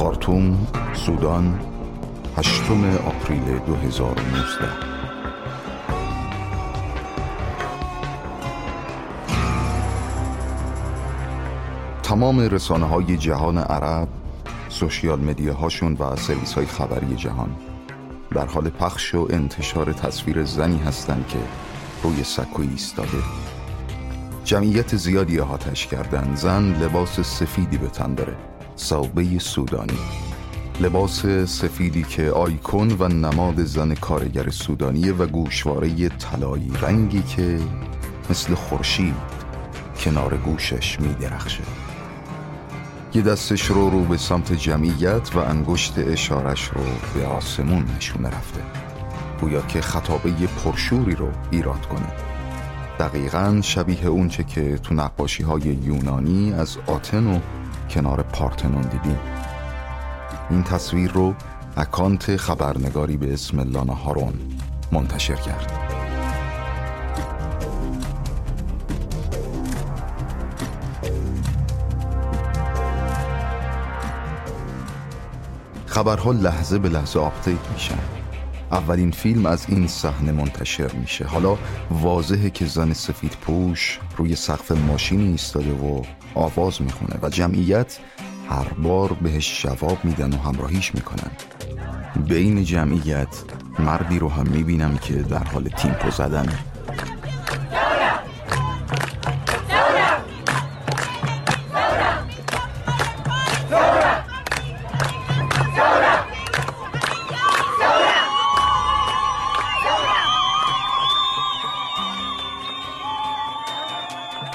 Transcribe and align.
خارتوم 0.00 0.66
سودان 0.94 1.60
هشتم 2.36 2.96
آپریل 2.96 3.58
2019 3.58 4.68
تمام 12.02 12.40
رسانه 12.40 12.86
های 12.86 13.16
جهان 13.16 13.58
عرب 13.58 14.08
سوشیال 14.68 15.20
مدیا 15.20 15.54
هاشون 15.54 15.92
و 15.92 16.16
سرویس 16.16 16.54
های 16.54 16.66
خبری 16.66 17.16
جهان 17.16 17.56
در 18.30 18.46
حال 18.46 18.70
پخش 18.70 19.14
و 19.14 19.28
انتشار 19.30 19.92
تصویر 19.92 20.44
زنی 20.44 20.78
هستند 20.78 21.26
که 21.28 21.38
روی 22.02 22.24
سکوی 22.24 22.68
ایستاده. 22.68 23.18
جمعیت 24.44 24.96
زیادی 24.96 25.40
احاتش 25.40 25.86
کردن 25.86 26.34
زن 26.34 26.62
لباس 26.82 27.20
سفیدی 27.20 27.78
به 27.78 27.88
تن 27.88 28.14
داره. 28.14 28.36
ساوبه 28.80 29.38
سودانی. 29.38 29.98
لباس 30.80 31.26
سفیدی 31.46 32.02
که 32.02 32.30
آیکون 32.30 32.96
و 32.98 33.08
نماد 33.08 33.64
زن 33.64 33.94
کارگر 33.94 34.50
سودانیه 34.50 35.12
و 35.12 35.26
گوشواره 35.26 36.08
طلایی 36.08 36.72
رنگی 36.82 37.22
که 37.22 37.58
مثل 38.30 38.54
خورشید 38.54 39.14
کنار 40.00 40.36
گوشش 40.36 41.00
می 41.00 41.14
درخشه. 41.14 41.62
یه 43.14 43.22
دستش 43.22 43.62
رو 43.66 43.90
رو 43.90 44.04
به 44.04 44.16
سمت 44.16 44.52
جمعیت 44.52 45.36
و 45.36 45.38
انگشت 45.38 45.94
اشارش 45.98 46.64
رو 46.64 46.82
به 47.14 47.26
آسمون 47.26 47.84
نشونه 47.96 48.28
رفته. 48.28 48.60
گویا 49.40 49.60
که 49.60 49.80
خطابه 49.80 50.30
پرشوری 50.30 51.14
رو 51.14 51.28
ایراد 51.50 51.86
کنه. 51.86 52.12
دقیقا 52.98 53.60
شبیه 53.62 54.06
اونچه 54.06 54.44
که 54.44 54.78
تو 54.78 54.94
نقاشی 54.94 55.42
های 55.42 55.62
یونانی 55.62 56.52
از 56.52 56.76
آتن 56.86 57.26
و 57.26 57.40
کنار 57.90 58.22
پارتنون 58.22 58.82
دیدیم 58.82 59.18
این 60.50 60.62
تصویر 60.62 61.10
رو 61.12 61.34
account 61.76 62.36
خبرنگاری 62.36 63.16
به 63.16 63.32
اسم 63.32 63.60
لانا 63.60 63.94
هارون 63.94 64.34
منتشر 64.92 65.34
کرد. 65.34 65.72
خبرها 75.86 76.32
لحظه 76.32 76.78
به 76.78 76.88
لحظه 76.88 77.20
update 77.20 77.70
میشن. 77.72 77.98
اولین 78.72 79.10
فیلم 79.10 79.46
از 79.46 79.66
این 79.68 79.86
صحنه 79.86 80.32
منتشر 80.32 80.92
میشه. 80.92 81.24
حالا 81.24 81.58
واضحه 81.90 82.50
که 82.50 82.66
زن 82.66 82.92
سفید 82.92 83.36
پوش 83.40 83.98
روی 84.16 84.36
سقف 84.36 84.72
ماشینی 84.72 85.30
ایستاده 85.30 85.72
و 85.72 86.02
آواز 86.34 86.82
می‌خونه 86.82 87.18
و 87.22 87.28
جمعیت 87.28 87.98
هر 88.48 88.68
بار 88.82 89.12
بهش 89.12 89.62
جواب 89.62 90.04
میدن 90.04 90.32
و 90.32 90.36
همراهیش 90.36 90.94
می‌کنن. 90.94 91.30
بین 92.28 92.64
جمعیت 92.64 93.42
مردی 93.78 94.18
رو 94.18 94.28
هم 94.28 94.46
می‌بینم 94.46 94.96
که 94.96 95.14
در 95.14 95.44
حال 95.44 95.68
تیمپو 95.68 96.10
زدنه 96.10 96.58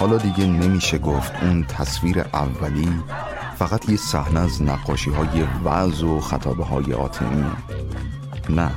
حالا 0.06 0.18
دیگه 0.18 0.46
نمیشه 0.46 0.98
گفت 0.98 1.44
اون 1.44 1.64
تصویر 1.64 2.20
اولی 2.20 2.90
فقط 3.58 3.90
یه 3.90 3.98
صحنه 3.98 4.40
از 4.40 4.62
نقاشی 4.62 5.10
های 5.10 5.44
وز 5.66 6.04
و 6.04 6.20
خطابه 6.20 6.64
های 6.64 6.94
آتنی 6.94 7.46
نه 8.50 8.72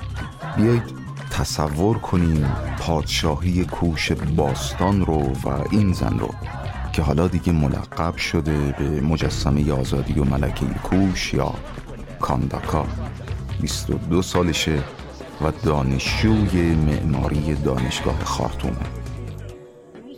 بیایید 0.57 0.83
تصور 1.31 1.99
کنیم 1.99 2.47
پادشاهی 2.79 3.65
کوش 3.65 4.13
باستان 4.13 5.07
رو 5.07 5.21
و 5.21 5.65
این 5.71 5.93
زن 5.93 6.19
رو 6.19 6.35
که 6.93 7.03
حالا 7.03 7.29
دیگه 7.29 7.53
ملقب 7.53 8.17
شده 8.17 8.75
به 8.79 9.01
مجسمه 9.01 9.73
آزادی 9.73 10.21
و 10.21 10.25
ملکه 10.25 10.67
کوش 10.67 11.35
یا 11.35 11.55
کانداکا. 12.21 12.87
22 13.61 14.23
سالشه 14.23 14.83
و 15.41 15.53
دانشجوی 15.65 16.75
معماری 16.75 17.55
دانشگاه 17.55 18.25
خارتومه. 18.25 18.98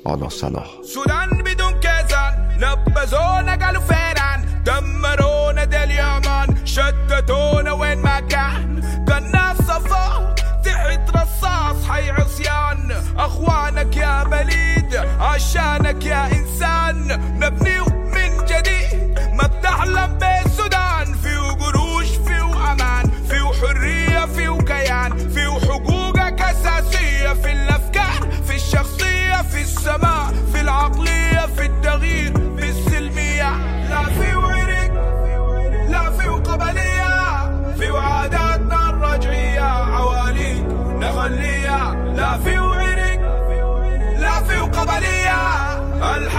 آلا 0.06 0.28
صلاح. 0.28 0.66
سودان 0.94 1.42
بدون 1.42 1.72
كيزان 1.80 2.34
نبذونا 2.60 3.66
قالوا 3.66 3.82
فيران. 3.82 4.62
دمرونا 4.64 5.64
دي 5.64 5.84
اليمن 5.84 6.66
شتتونا 6.66 7.72
وين 7.72 7.98
ما 7.98 8.20
كان. 8.20 8.80
كنا 9.08 9.54
صفا 9.54 10.34
تحت 10.64 11.10
رصاص 11.10 11.88
حي 11.88 12.10
عصيان. 12.10 13.02
أخوانك 13.16 13.96
يا 13.96 14.24
بليد 14.24 14.96
عشانك 15.20 16.04
يا 16.04 16.26
إنسان. 16.26 17.08
نبني 17.40 17.69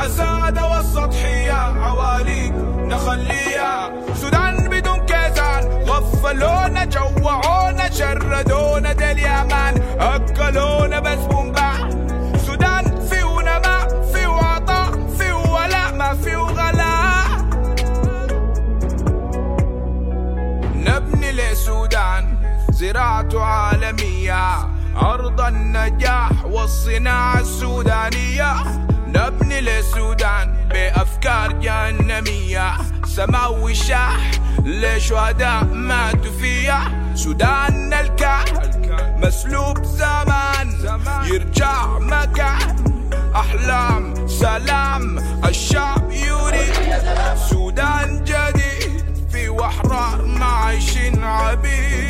الحساده 0.01 0.65
والسطحيه 0.67 1.51
عواليك 1.53 2.53
نخليها. 2.89 3.91
سودان 4.15 4.69
بدون 4.69 4.99
كيزان 4.99 5.63
غفلونا 5.87 6.85
جوعونا 6.85 7.89
شردونا 7.91 8.93
دي 8.93 9.11
اليمن 9.11 9.81
أكلونا 9.99 10.99
بس 10.99 11.17
بومبا 11.17 11.71
سودان 12.45 12.83
في 13.09 13.21
نما 13.21 13.77
في 14.13 14.25
عطاء 14.25 14.91
في 15.17 15.31
ولاء 15.31 15.93
ما 15.95 16.13
في 16.13 16.35
غلاء 16.35 17.27
نبني 20.75 21.31
لسودان 21.31 22.37
زراعة 22.71 23.29
عالمية 23.35 24.57
أرض 25.01 25.41
النجاح 25.41 26.45
والصناعة 26.45 27.39
السودانية. 27.39 28.53
نبني 29.15 29.61
للسودان 29.61 30.67
بأفكار 30.69 31.51
جهنمية. 31.51 32.71
سماوي 33.05 33.75
شاح 33.75 34.31
لشهداء 34.65 35.63
ماتوا 35.63 36.31
فيها 36.41 36.91
سودان 37.15 37.93
الكهف 37.93 38.75
مسلوب 39.17 39.83
زمان 39.83 40.69
يرجع 41.25 41.99
مكان. 41.99 42.75
أحلام 43.35 44.27
سلام 44.27 45.17
الشعب 45.45 46.11
يريد. 46.11 46.73
سودان 47.49 48.23
جديد 48.23 49.27
في 49.31 49.49
وحرار 49.49 50.25
ما 50.25 50.45
عايشين 50.45 51.23
عبيد. 51.23 52.00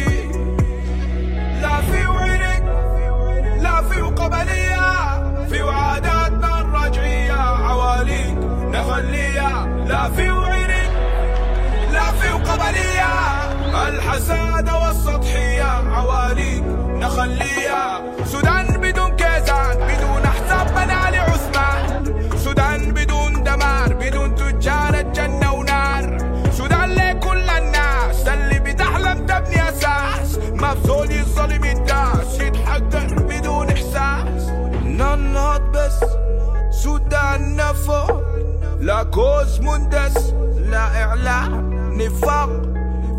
الحسادة 13.76 14.76
والسطحية 14.76 15.64
عواليك 15.64 16.64
نخليها. 17.02 18.02
سودان 18.26 18.68
بدون 18.82 19.16
كيزان 19.16 19.78
بدون 19.78 20.28
حساب 20.28 20.78
علي 20.78 21.18
عثمان. 21.18 22.04
سودان 22.38 22.92
بدون 22.94 23.44
دمار 23.44 23.94
بدون 23.94 24.36
تجار 24.36 24.94
الجنة 24.94 25.54
ونار. 25.54 26.18
سودان 26.52 26.90
لكل 26.90 27.50
الناس 27.50 28.28
اللي 28.28 28.60
بتحلم 28.60 29.26
تبني 29.26 29.70
أساس. 29.70 30.38
مبذول 30.54 31.12
الظلم 31.12 31.64
الداس 31.64 32.40
يتحقق 32.40 33.14
بدون 33.14 33.70
إحساس. 33.70 34.50
ننهض 34.84 35.62
بس 35.62 36.06
سودان 36.72 37.56
نفو 37.56 38.22
لا 38.80 39.04
كوز 39.04 39.60
مندس 39.60 40.34
لا 40.70 41.04
إعلام 41.04 41.74
نفاق. 41.98 42.50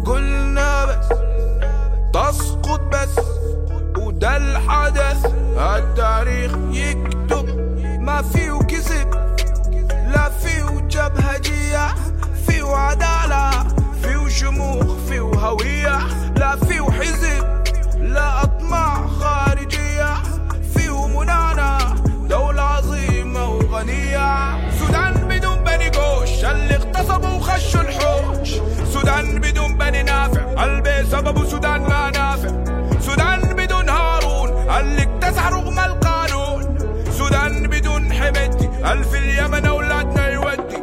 قلنا 0.07 0.85
بس 0.85 1.09
تسقط 2.13 2.81
بس 2.81 3.25
وده 3.99 4.37
الحدث. 4.37 5.27
التاريخ 5.57 6.53
يكتب 6.71 7.47
ما 8.01 8.23
فيه 8.23 8.59
كذب 8.59 9.15
لا 10.15 10.29
فيه 10.31 10.81
جبهجية 10.89 11.95
فيه 12.47 12.65
عدالة 12.77 13.51
فيه 14.03 14.29
شموخ 14.29 14.97
فيه 15.09 15.21
هوية 15.21 15.99
لا 16.37 16.57
فيه 16.57 16.83
حزب 16.91 17.45
لا 18.01 18.43
أطماع 18.43 19.07
خارجية. 19.07 19.82
شمول 27.59 28.47
سودان 28.93 29.41
بدون 29.41 29.79
بني 29.79 30.03
نافع. 30.03 30.43
قلبي 30.55 31.11
سبب 31.11 31.47
سودان 31.51 31.81
ما 31.81 32.11
نافع. 32.11 32.51
سودان 33.01 33.41
بدون 33.41 33.89
هارون. 33.89 34.51
اللي 34.51 35.03
اكتسع 35.03 35.49
رغم 35.49 35.79
القانون. 35.79 36.79
سودان 37.19 37.67
بدون 37.67 38.13
حمدي 38.13 38.69
ألف 38.85 39.15
اليمن 39.15 39.67
أولادنا 39.67 40.29
يودي. 40.29 40.79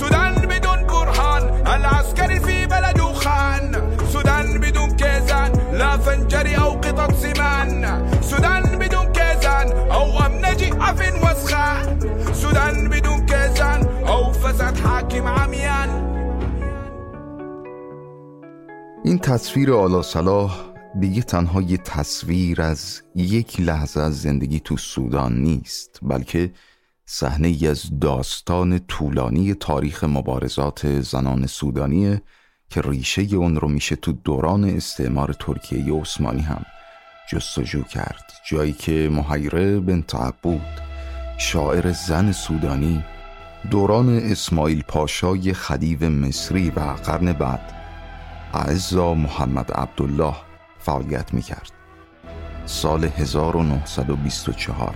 سودان 0.00 0.34
بدون 0.34 0.86
برهان. 0.86 1.66
العسكري 1.66 2.40
في 2.40 2.66
بلده 2.66 3.12
خان. 3.12 3.96
سودان 4.12 4.58
بدون 4.60 4.90
كيزان. 4.90 5.52
لا 5.72 5.96
فنجري 5.96 6.56
أو 6.56 6.70
قطط 6.70 7.14
سمان. 7.14 8.10
سودان 8.22 8.78
بدون 8.78 9.06
كيزان. 9.12 9.72
أو 9.92 10.26
امنجي 10.26 10.70
عفن 10.80 11.14
وسخان. 11.22 11.98
سودان 12.34 12.88
بدون 12.88 13.17
او 14.38 14.44
فساد 14.44 14.78
حاكم 14.78 15.26
عميان 15.26 15.88
این 19.04 19.18
تصویر 19.18 19.72
آلا 19.72 20.02
صلاح 20.02 20.72
دیگه 21.00 21.22
تنها 21.22 21.62
یه 21.62 21.76
تصویر 21.76 22.62
از 22.62 23.02
یک 23.14 23.60
لحظه 23.60 24.00
از 24.00 24.22
زندگی 24.22 24.60
تو 24.60 24.76
سودان 24.76 25.42
نیست 25.42 25.98
بلکه 26.02 26.52
صحنه 27.06 27.48
ای 27.48 27.66
از 27.66 27.82
داستان 28.00 28.78
طولانی 28.78 29.54
تاریخ 29.54 30.04
مبارزات 30.04 31.00
زنان 31.00 31.46
سودانیه 31.46 32.22
که 32.70 32.80
ریشه 32.84 33.22
اون 33.22 33.56
رو 33.56 33.68
میشه 33.68 33.96
تو 33.96 34.12
دوران 34.12 34.64
استعمار 34.64 35.32
ترکیه 35.32 35.94
عثمانی 35.94 36.42
هم 36.42 36.64
جستجو 37.32 37.82
کرد. 37.82 38.32
جایی 38.50 38.72
که 38.72 39.08
محیره 39.12 39.80
بنت 39.80 40.14
عبود 40.14 40.80
شاعر 41.38 41.92
زن 41.92 42.32
سودانی 42.32 43.04
دوران 43.70 44.18
اسماعیل 44.18 44.82
پاشای 44.82 45.52
خدیو 45.52 46.10
مصری 46.10 46.70
و 46.70 46.80
قرن 46.80 47.32
بعد 47.32 47.72
اعزا 48.54 49.14
محمد 49.14 49.72
عبدالله 49.72 50.34
فعالیت 50.78 51.34
می‌کرد. 51.34 51.72
سال 52.66 53.04
1924 53.04 54.94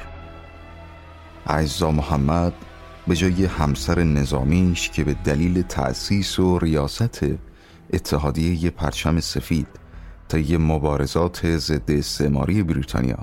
اعزا 1.46 1.90
محمد 1.90 2.52
به 3.06 3.16
جای 3.16 3.44
همسر 3.44 4.02
نظامیش 4.02 4.90
که 4.90 5.04
به 5.04 5.14
دلیل 5.14 5.62
تأسیس 5.62 6.38
و 6.38 6.58
ریاست 6.58 7.26
اتحادیه 7.92 8.70
پرچم 8.70 9.20
سفید 9.20 9.66
طی 10.28 10.56
مبارزات 10.56 11.56
ضد 11.56 11.90
استعماری 11.90 12.62
بریتانیا 12.62 13.18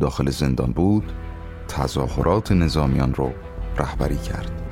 داخل 0.00 0.30
زندان 0.30 0.72
بود 0.72 1.12
تظاهرات 1.68 2.52
نظامیان 2.52 3.14
رو 3.14 3.32
رهبری 3.78 4.18
کرد. 4.18 4.69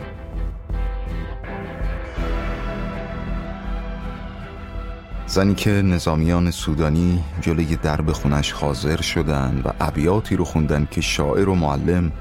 زنی 5.28 5.54
که 5.54 5.70
نظامیان 5.70 6.50
سودانی 6.50 7.24
جلوی 7.40 7.76
درب 7.76 8.12
خونش 8.12 8.52
حاضر 8.52 9.00
شدن 9.00 9.62
و 9.64 9.72
ابیاتی 9.80 10.36
رو 10.36 10.44
خوندن 10.44 10.88
که 10.90 11.00
شاعر 11.00 11.48
و 11.48 11.54
معلم 11.54 12.12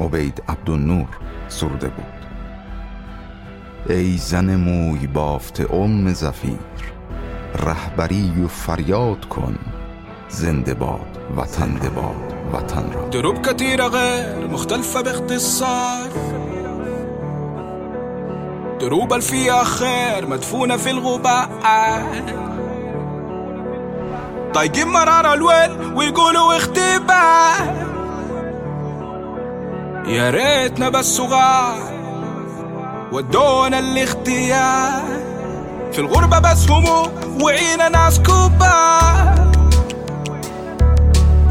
عبید 0.00 0.42
عبدالنور 0.48 1.08
سروده 1.48 1.88
بود. 1.88 2.04
ای 3.88 4.16
زن 4.16 4.56
موی 4.56 5.06
بافت 5.06 5.72
ام 5.72 6.12
زفیر 6.12 6.58
رهبری 7.66 8.42
و 8.44 8.48
فریاد 8.48 9.24
کن 9.24 9.58
زنده 10.28 10.74
باد 10.74 11.18
وطن 11.36 11.78
باد 11.94 12.34
وطن 12.52 12.92
را. 12.92 13.08
دروب 13.08 13.42
كثيرة 13.42 13.88
غير 13.88 14.46
مختلفة 14.46 15.02
باختصار. 15.02 16.43
دروب 18.80 19.12
اللي 19.12 19.24
فيها 19.24 19.64
خير 19.64 20.26
مدفونة 20.26 20.76
في 20.76 20.90
الغباء. 20.90 21.48
طايقين 24.54 24.88
مرارة 24.88 25.34
الويل 25.34 25.94
ويقولوا 25.94 26.56
اختبار. 26.56 27.84
يا 30.06 30.30
ريتنا 30.30 30.88
بس 30.88 31.16
صغار 31.16 31.78
ودونا 33.12 33.78
الاختيار. 33.78 35.02
في 35.92 35.98
الغربة 35.98 36.38
بس 36.38 36.70
هموم 36.70 37.08
وعينا 37.42 37.88
ناس 37.88 38.20
كبار. 38.20 39.34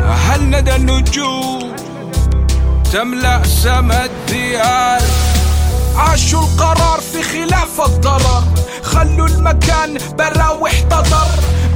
هل 0.04 0.50
ندى 0.50 0.76
النجوم 0.76 1.76
تملأ 2.94 3.44
سما 3.44 4.06
الديار. 4.06 5.02
عاشوا 5.96 6.42
القرار 6.42 7.00
في 7.12 7.24
خلاف 7.24 7.82
الضرر. 7.86 8.44
خلوا 8.84 9.28
المكان 9.28 9.98
برا 10.18 10.50
واحتضر 10.50 11.28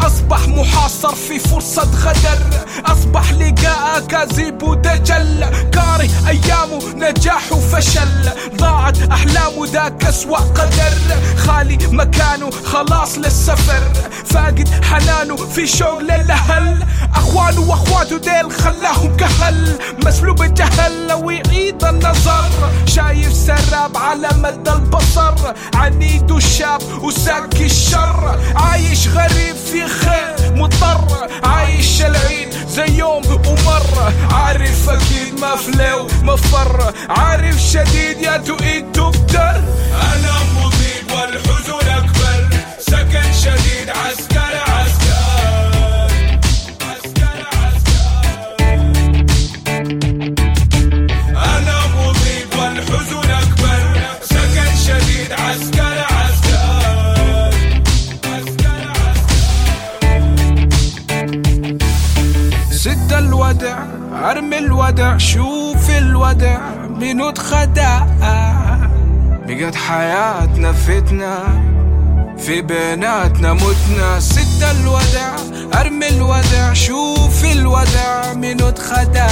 أصبح 0.02 0.48
محاصر 0.48 1.16
في 1.16 1.40
فرصة 1.40 1.82
غدر. 1.82 2.40
أصبح 2.86 3.32
لقاء 3.32 4.00
كاذب 4.00 4.64
ودجل. 4.64 5.46
كاره 5.74 6.10
أيامه 6.28 6.80
نجاح 6.96 7.52
وفشل 7.52 8.30
ضاعت 8.56 9.12
أحلامه 9.12 9.68
ذاك 9.68 10.04
أسوأ 10.04 10.38
قدر. 10.38 10.94
خالي 11.38 11.78
مكانه 11.92 12.50
خلاص 12.66 13.18
للسفر. 13.18 13.84
فاقد 14.26 14.70
حنانه 14.84 15.36
في 15.36 15.68
شوق 15.68 16.00
للهل 16.00 16.84
أخوانه 17.16 17.62
وأخواته 17.62 18.18
ديل 18.18 18.52
خلاهم 18.52 19.18
كهل. 19.18 19.80
مسلوب 20.06 20.42
الجهل 20.42 21.08
لو 21.08 21.30
يعيد 21.30 21.84
النظر. 21.84 22.50
شايف 22.98 23.34
سراب 23.34 23.98
على 23.98 24.30
مدى 24.38 24.72
البصر. 24.72 25.54
عنيد 25.76 26.32
الشاب 26.32 26.82
وساك 27.04 27.62
الشر. 27.62 28.40
عايش 28.56 29.08
غريب 29.08 29.56
في 29.56 29.88
خير 29.88 30.56
مضطر. 30.56 31.30
عايش 31.44 32.02
العيد 32.02 32.50
زي 32.70 32.98
يوم 32.98 33.22
ومر. 33.26 34.14
عارف 34.32 34.90
أكيد 34.90 35.40
ما 35.42 35.56
فلو 35.56 36.08
مفر 36.24 36.94
عارف 37.10 37.62
شديد 37.62 38.22
يا 38.22 38.38
تؤيد 38.38 38.92
تقدر 38.92 39.64
أنا 40.14 40.34
مضيق 40.56 41.08
والحزن 41.14 41.90
أكبر. 41.90 42.58
سكن 42.80 43.34
شديد 43.44 43.90
عسكر. 43.90 44.47
الودع 63.58 63.78
أرمي 64.32 64.58
الودع 64.58 65.18
شوف 65.18 65.90
الودع 65.98 66.60
منو 66.90 67.30
اتخدع. 67.30 68.06
بقت 69.48 69.76
حياتنا 69.76 70.72
فتنة 70.72 71.38
في 72.38 72.62
بيناتنا 72.62 73.54
متنا 73.54 74.20
سد 74.20 74.64
الودع 74.64 75.36
أرمي 75.80 76.08
الودع 76.08 76.74
شوف 76.74 77.46
الودع 77.46 78.34
منو 78.34 78.70
اتخدع. 78.70 79.28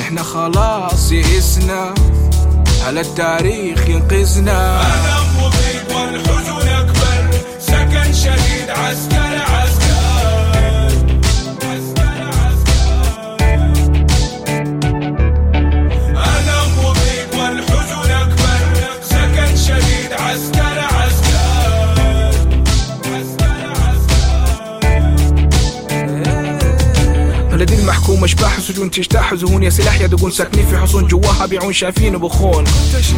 نحنا 0.00 0.22
خلاص 0.22 1.12
يئسنا 1.12 1.94
على 2.86 3.00
التاريخ 3.00 3.88
ينقذنا. 3.88 4.80
أنا 4.80 5.18
مضيق 5.38 5.96
والحزن 5.96 6.68
أكبر 6.68 7.38
سكن 7.60 8.14
عسكر 8.14 8.70
عسكر 8.70 9.55
المحكوم 28.16 28.24
اشباح 28.24 28.60
سجون 28.60 28.90
تجتاح 28.90 29.34
زهون 29.34 29.62
يا 29.62 29.70
سلاح 29.70 30.00
يدقون 30.00 30.30
ساكنين 30.30 30.66
في 30.66 30.78
حصون 30.78 31.06
جواها 31.06 31.46
بيعون 31.46 31.72
شايفين 31.72 32.16
وبخون 32.16 32.64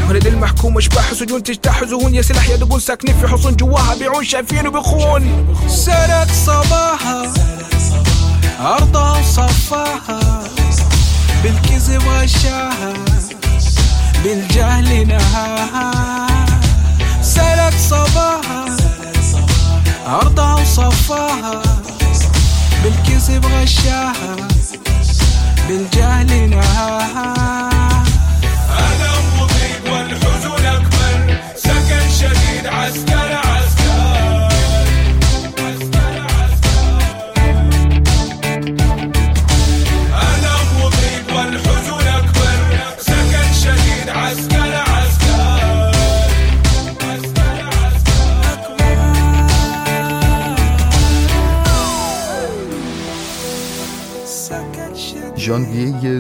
بلدي 0.09 0.29
المحكوم 0.29 0.79
اشباح 0.79 1.13
سجون 1.13 1.43
تجتاح 1.43 1.85
زهون 1.85 2.15
يا 2.15 2.23
سلاح 2.23 2.49
يدقون 2.49 2.81
ساكنين 2.81 3.17
في 3.21 3.29
حصون 3.29 3.57
جواها 3.57 3.95
بيعون 3.95 4.25
شايفين 4.25 4.67
وبخون 4.67 5.47
سرق 5.69 6.29
صباها 6.47 7.33
أرضها 8.61 9.19
وصفاها 9.19 10.43
بالكذب 11.43 12.03
غشاها 12.09 12.93
بالجهل 14.25 15.09
نهاها. 15.09 16.27
سلك 17.23 17.75
صباها 17.91 18.77
أرضها 20.07 20.55
وصفاها 20.55 21.63
بالكسب 22.85 23.45
غشاها 23.45 24.37
بالجهل 25.69 26.51
نهاها 26.51 27.78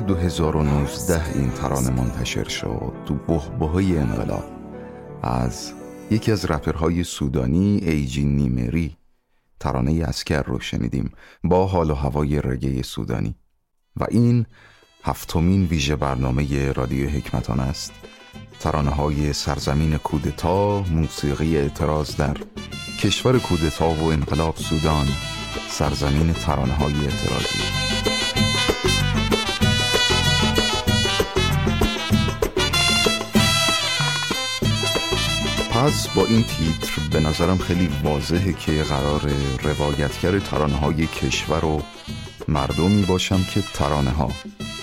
2019 0.08 1.34
این 1.34 1.50
ترانه 1.50 1.90
منتشر 1.90 2.48
شد 2.48 2.92
تو 3.06 3.14
بهبهه 3.14 4.00
انقلاب. 4.00 4.44
از 5.22 5.72
یکی 6.10 6.32
از 6.32 6.44
رپرهای 6.44 7.04
سودانی 7.04 7.78
ایجی 7.82 8.24
نیمری. 8.24 8.96
ترانه 9.60 10.04
اسکر 10.08 10.42
رو 10.42 10.60
شنیدیم 10.60 11.12
با 11.44 11.66
حال 11.66 11.90
و 11.90 11.94
هوای 11.94 12.40
رگه 12.42 12.82
سودانی. 12.82 13.34
و 13.96 14.06
این 14.10 14.46
هفتمین 15.04 15.64
ویژه 15.64 15.96
برنامه 15.96 16.72
رادیو 16.72 17.08
حکمتان 17.08 17.60
است. 17.60 17.92
ترانه 18.60 18.90
های 18.90 19.32
سرزمین 19.32 19.96
کودتا 19.96 20.82
موسیقی 20.82 21.56
اعتراض 21.56 22.16
در 22.16 22.36
کشور 23.00 23.38
کودتا 23.38 23.90
و 23.90 24.04
انقلاب 24.04 24.56
سودان. 24.56 25.06
سرزمین 25.68 26.32
ترانه 26.32 26.72
های 26.72 26.94
اعتراضی. 26.94 28.17
پس 35.78 36.08
با 36.08 36.24
این 36.26 36.42
تیتر 36.42 36.92
به 37.12 37.20
نظرم 37.20 37.58
خیلی 37.58 37.88
واضحه 38.04 38.52
که 38.52 38.82
قرار 38.82 39.30
روایتگر 39.62 40.38
ترانه 40.38 40.76
های 40.76 41.06
کشور 41.06 41.64
و 41.64 41.82
مردمی 42.48 43.02
باشم 43.02 43.44
که 43.44 43.62
ترانه 43.74 44.10
ها 44.10 44.32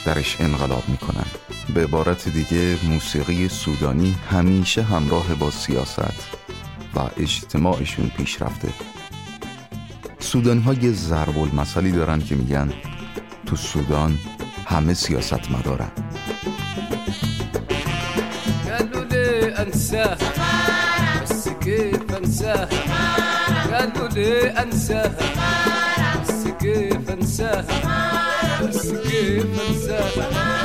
درش 0.05 0.37
انقلاب 0.39 0.83
می‌کنن. 0.87 1.25
به 1.73 1.83
عبارت 1.83 2.29
دیگه 2.29 2.77
موسیقی 2.83 3.49
سودانی 3.49 4.15
همیشه 4.31 4.83
همراه 4.83 5.35
با 5.35 5.51
سیاست 5.51 5.99
و 6.95 6.99
اجتماعشون 7.17 8.11
پیش 8.17 8.41
رفته 8.41 8.69
سودانی 10.19 10.61
ها 10.61 10.73
یه 10.73 10.91
ضرب 10.91 11.39
المثلی 11.39 11.91
دارن 11.91 12.21
که 12.21 12.35
میگن 12.35 12.73
تو 13.45 13.55
سودان 13.55 14.17
همه 14.65 14.93
سیاست 14.93 15.51
مدارن 15.51 15.91
كيف 21.65 22.17
انساه 22.17 22.67
قالوا 23.71 24.07
لي 24.07 24.49
انساه 24.49 25.11
بس 26.21 26.47
كيف 26.61 27.09
انساه 27.09 27.65
بس 28.63 28.87
كيف 28.91 29.45
انساه 29.69 30.64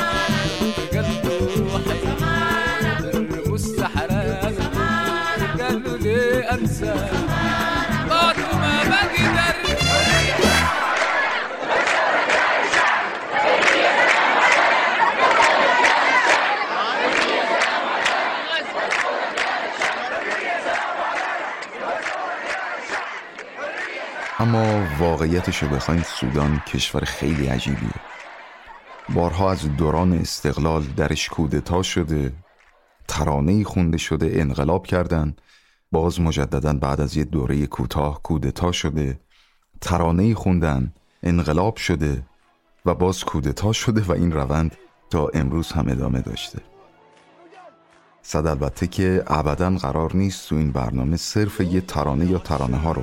اما 24.40 24.86
واقعیتش 24.98 25.62
رو 25.62 25.68
بخواین 25.68 26.02
سودان 26.02 26.58
کشور 26.66 27.04
خیلی 27.04 27.46
عجیبیه. 27.46 27.94
بارها 29.14 29.50
از 29.50 29.76
دوران 29.76 30.12
استقلال 30.12 30.82
درش 30.82 31.28
کودتا 31.28 31.82
شده 31.82 32.32
ترانه 33.08 33.64
خونده 33.64 33.98
شده 33.98 34.30
انقلاب 34.32 34.86
کردن 34.86 35.36
باز 35.92 36.20
مجددا 36.20 36.72
بعد 36.72 37.00
از 37.00 37.16
یه 37.16 37.24
دوره 37.24 37.66
کوتاه 37.66 38.22
کودتا 38.22 38.72
شده 38.72 39.20
ترانه 39.80 40.34
خوندن 40.34 40.92
انقلاب 41.22 41.76
شده 41.76 42.22
و 42.86 42.94
باز 42.94 43.24
کودتا 43.24 43.72
شده 43.72 44.02
و 44.02 44.12
این 44.12 44.32
روند 44.32 44.76
تا 45.10 45.28
امروز 45.34 45.72
هم 45.72 45.88
ادامه 45.88 46.20
داشته. 46.20 46.58
صد 48.22 48.46
البته 48.46 48.86
که 48.86 49.24
ابدا 49.26 49.70
قرار 49.70 50.16
نیست 50.16 50.48
تو 50.48 50.54
این 50.54 50.72
برنامه 50.72 51.16
صرف 51.16 51.60
یه 51.60 51.80
ترانه 51.80 52.26
یا 52.26 52.38
ترانه 52.38 52.76
ها 52.76 52.92
رو 52.92 53.02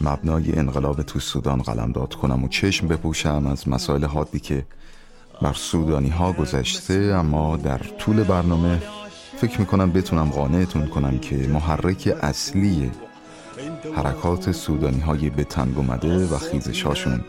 مبنای 0.00 0.52
انقلاب 0.52 1.02
تو 1.02 1.20
سودان 1.20 1.62
قلمداد 1.62 2.14
کنم 2.14 2.44
و 2.44 2.48
چشم 2.48 2.88
بپوشم 2.88 3.46
از 3.46 3.68
مسائل 3.68 4.04
حادی 4.04 4.40
که 4.40 4.64
بر 5.42 5.52
سودانی 5.52 6.08
ها 6.08 6.32
گذشته 6.32 6.94
اما 6.94 7.56
در 7.56 7.78
طول 7.78 8.22
برنامه 8.24 8.82
فکر 9.36 9.60
می‌کنم 9.60 9.92
بتونم 9.92 10.30
قانعتون 10.30 10.86
کنم 10.86 11.18
که 11.18 11.36
محرک 11.36 12.14
اصلی 12.22 12.90
حرکات 13.96 14.52
سودانی 14.52 15.00
های 15.00 15.30
به 15.30 15.44
تنگ 15.44 15.78
اومده 15.78 16.26
و 16.26 16.38
خیزشاشون 16.38 17.24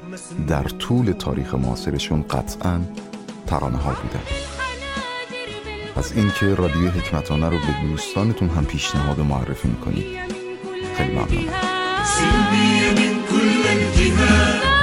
در 0.47 0.63
طول 0.63 1.11
تاریخ 1.11 1.55
معاصرشون 1.55 2.21
قطعا 2.21 2.81
ترانه 3.47 3.77
ها 3.77 3.89
بودن. 3.89 4.23
از 5.95 6.11
اینکه 6.11 6.55
رادیو 6.55 6.89
حکمتانه 6.89 7.49
رو 7.49 7.57
به 7.57 7.89
دوستانتون 7.89 8.49
هم 8.49 8.65
پیشنهاد 8.65 9.19
معرفی 9.19 9.67
می‌کنید. 9.67 10.05
خیلی 10.97 11.11
ممنونم 11.11 11.78
سلمية 12.17 12.91
من 12.91 13.21
كل 13.29 13.61
الجهات 13.77 14.78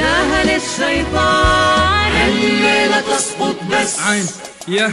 قلناها 0.00 0.44
للشيطان. 0.44 2.12
الليلة 2.28 3.00
تسقط 3.00 3.56
بس. 3.70 3.98
عين. 4.00 4.26
يا. 4.68 4.92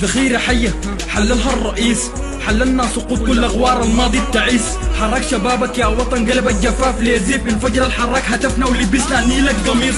ذخيرة 0.00 0.38
حية. 0.38 0.74
حللها 1.08 1.52
الرئيس. 1.52 2.10
حللنا 2.46 2.86
سقوط 2.86 3.18
كل 3.18 3.44
أغوار 3.44 3.82
الماضي 3.82 4.18
التعيس 4.18 4.62
حرك 5.00 5.22
شبابك 5.22 5.78
يا 5.78 5.86
وطن 5.86 6.30
قلب 6.30 6.48
الجفاف 6.48 7.00
ليزيف 7.00 7.46
الفجر 7.46 7.86
الحرك 7.86 8.22
هتفنا 8.26 8.66
ولبسنا 8.66 9.26
نيل 9.26 9.48
القميص 9.48 9.94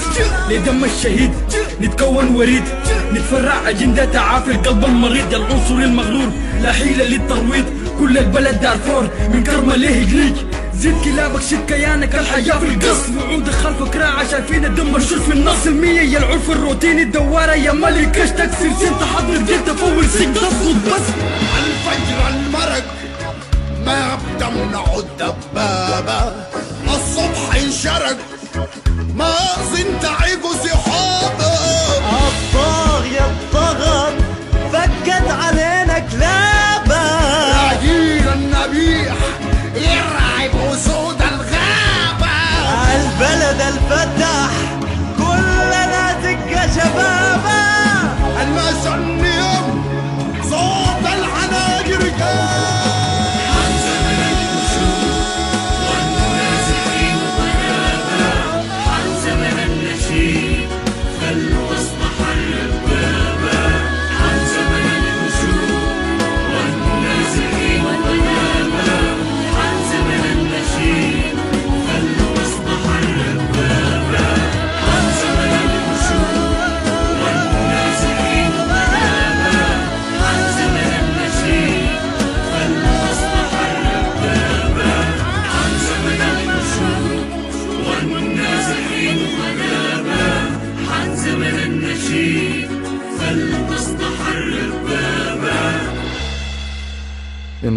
لدم 0.49 0.83
الشهيد. 0.83 1.31
نتكون 1.81 2.35
وريد. 2.35 2.63
نتفرع 3.13 3.69
أجندة 3.69 4.05
تعافي 4.05 4.51
القلب 4.51 4.85
المريض. 4.85 5.33
العنصر 5.33 5.73
المغلول 5.73 6.29
لا 6.61 6.71
حيلة 6.71 7.05
للترويض. 7.05 7.65
كل 7.99 8.17
البلد 8.17 8.61
دارفور. 8.61 9.09
من 9.33 9.43
كرمة 9.43 9.75
ليه 9.75 10.03
جليج. 10.05 10.35
زيد 10.81 11.01
كلابك 11.03 11.41
شد 11.41 11.65
كيانك 11.65 12.15
الحياة 12.15 12.59
في 12.59 12.65
القص 12.65 13.09
وعود 13.17 13.49
خلفك 13.49 13.95
راعة 13.95 14.29
شايفين 14.31 14.65
الدم 14.65 14.91
مرشوش 14.91 15.19
في 15.19 15.33
النص. 15.33 15.65
المية 15.65 16.01
يا 16.01 16.17
العرف 16.17 16.49
الروتيني 16.49 17.01
الدوارة 17.01 17.51
يا 17.51 17.71
ملك. 17.71 18.17
إيش 18.17 18.29
تكسر 18.29 18.69
سنت 18.79 19.03
حضر 19.03 19.37
جيت 19.37 19.69
فول 19.69 20.09
سيك 20.09 20.29
تصمت 20.35 20.85
بس. 20.85 21.07
الفجر 21.57 22.27
المرق. 22.29 22.83
ما 23.85 24.15
بتمنع 24.15 24.85
الدبابة 24.97 26.33
الصبح 26.87 27.55
انشرق. 27.55 28.17
ما 29.15 29.33
زنت 29.73 30.05
عيقو 30.05 30.53
سحابة 30.53 31.53
الطاغية 32.27 33.25
الطغط 33.25 34.13
فكت 34.73 35.27
علينا 35.31 35.80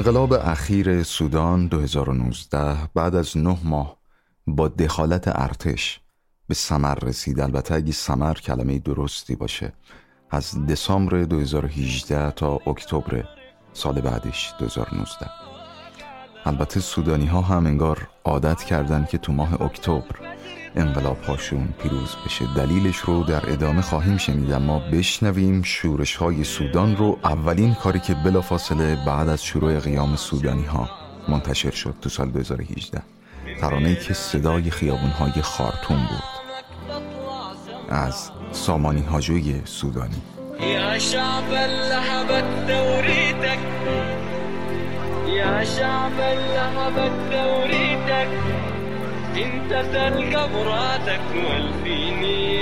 انقلاب 0.04 0.32
اخیر 0.32 1.02
سودان 1.02 1.66
2019 1.66 2.76
بعد 2.94 3.14
از 3.14 3.36
نه 3.36 3.58
ماه 3.64 3.96
با 4.46 4.68
دخالت 4.68 5.28
ارتش 5.28 6.00
به 6.48 6.54
سمر 6.54 6.94
رسید. 6.94 7.40
البته 7.40 7.74
اگه 7.74 7.92
سمر 7.92 8.34
کلمه 8.34 8.78
درستی 8.78 9.36
باشه 9.36 9.72
از 10.30 10.66
دسامبر 10.66 11.22
2018 11.22 12.30
تا 12.30 12.60
اکتبر 12.66 13.24
سال 13.72 14.00
بعدش 14.00 14.54
2019 14.58 15.30
البته 16.44 16.80
سودانی 16.80 17.26
ها 17.26 17.40
هم 17.40 17.66
انگار 17.66 18.08
عادت 18.24 18.62
کردن 18.62 19.04
که 19.04 19.18
تو 19.18 19.32
ماه 19.32 19.62
اکتبر 19.62 20.33
انقلاب 20.76 21.22
هاشون 21.22 21.68
پیروز 21.82 22.16
بشه. 22.26 22.44
دلیلش 22.56 22.96
رو 22.96 23.24
در 23.24 23.52
ادامه 23.52 23.82
خواهیم 23.82 24.16
شنید 24.16 24.52
اما 24.52 24.78
بشنویم 24.78 25.62
شورش 25.62 26.16
های 26.16 26.44
سودان 26.44 26.96
رو. 26.96 27.18
اولین 27.24 27.74
کاری 27.74 28.00
که 28.00 28.14
بلافاصله 28.14 28.98
بعد 29.06 29.28
از 29.28 29.44
شروع 29.44 29.78
قیام 29.78 30.16
سودانی 30.16 30.64
ها 30.64 30.90
منتشر 31.28 31.70
شد 31.70 31.94
تو 32.00 32.08
سال 32.08 32.30
2018 32.30 33.02
ترانه 33.60 33.94
که 33.94 34.14
صدای 34.14 34.70
خیابون 34.70 35.10
های 35.10 35.42
خارتون 35.42 35.96
بود. 35.96 36.44
از 37.88 38.30
سامانی 38.52 39.02
هاجوی 39.02 39.62
سودانی. 39.64 40.22
يا 40.60 40.98
شعب 40.98 41.50
ثوريتك 42.66 43.58
شعب 45.64 46.18
انت 49.36 49.72
تلقى 49.92 50.48
مرادك 50.48 51.20
والفينيتك 51.50 52.53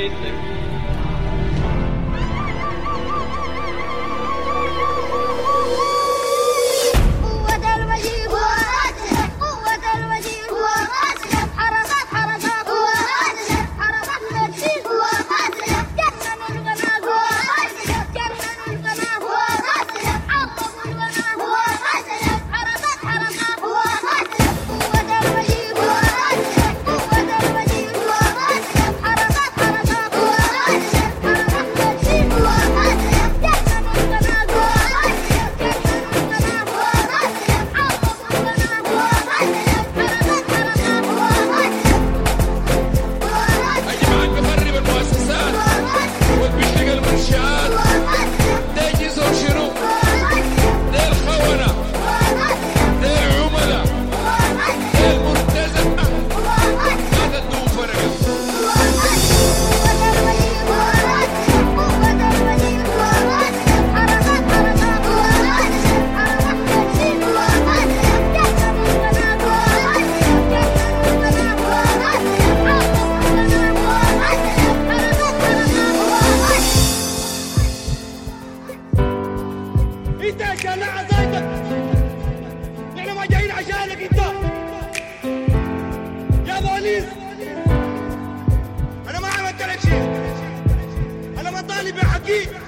الغالب 91.82 91.98
حقيقي 92.04 92.61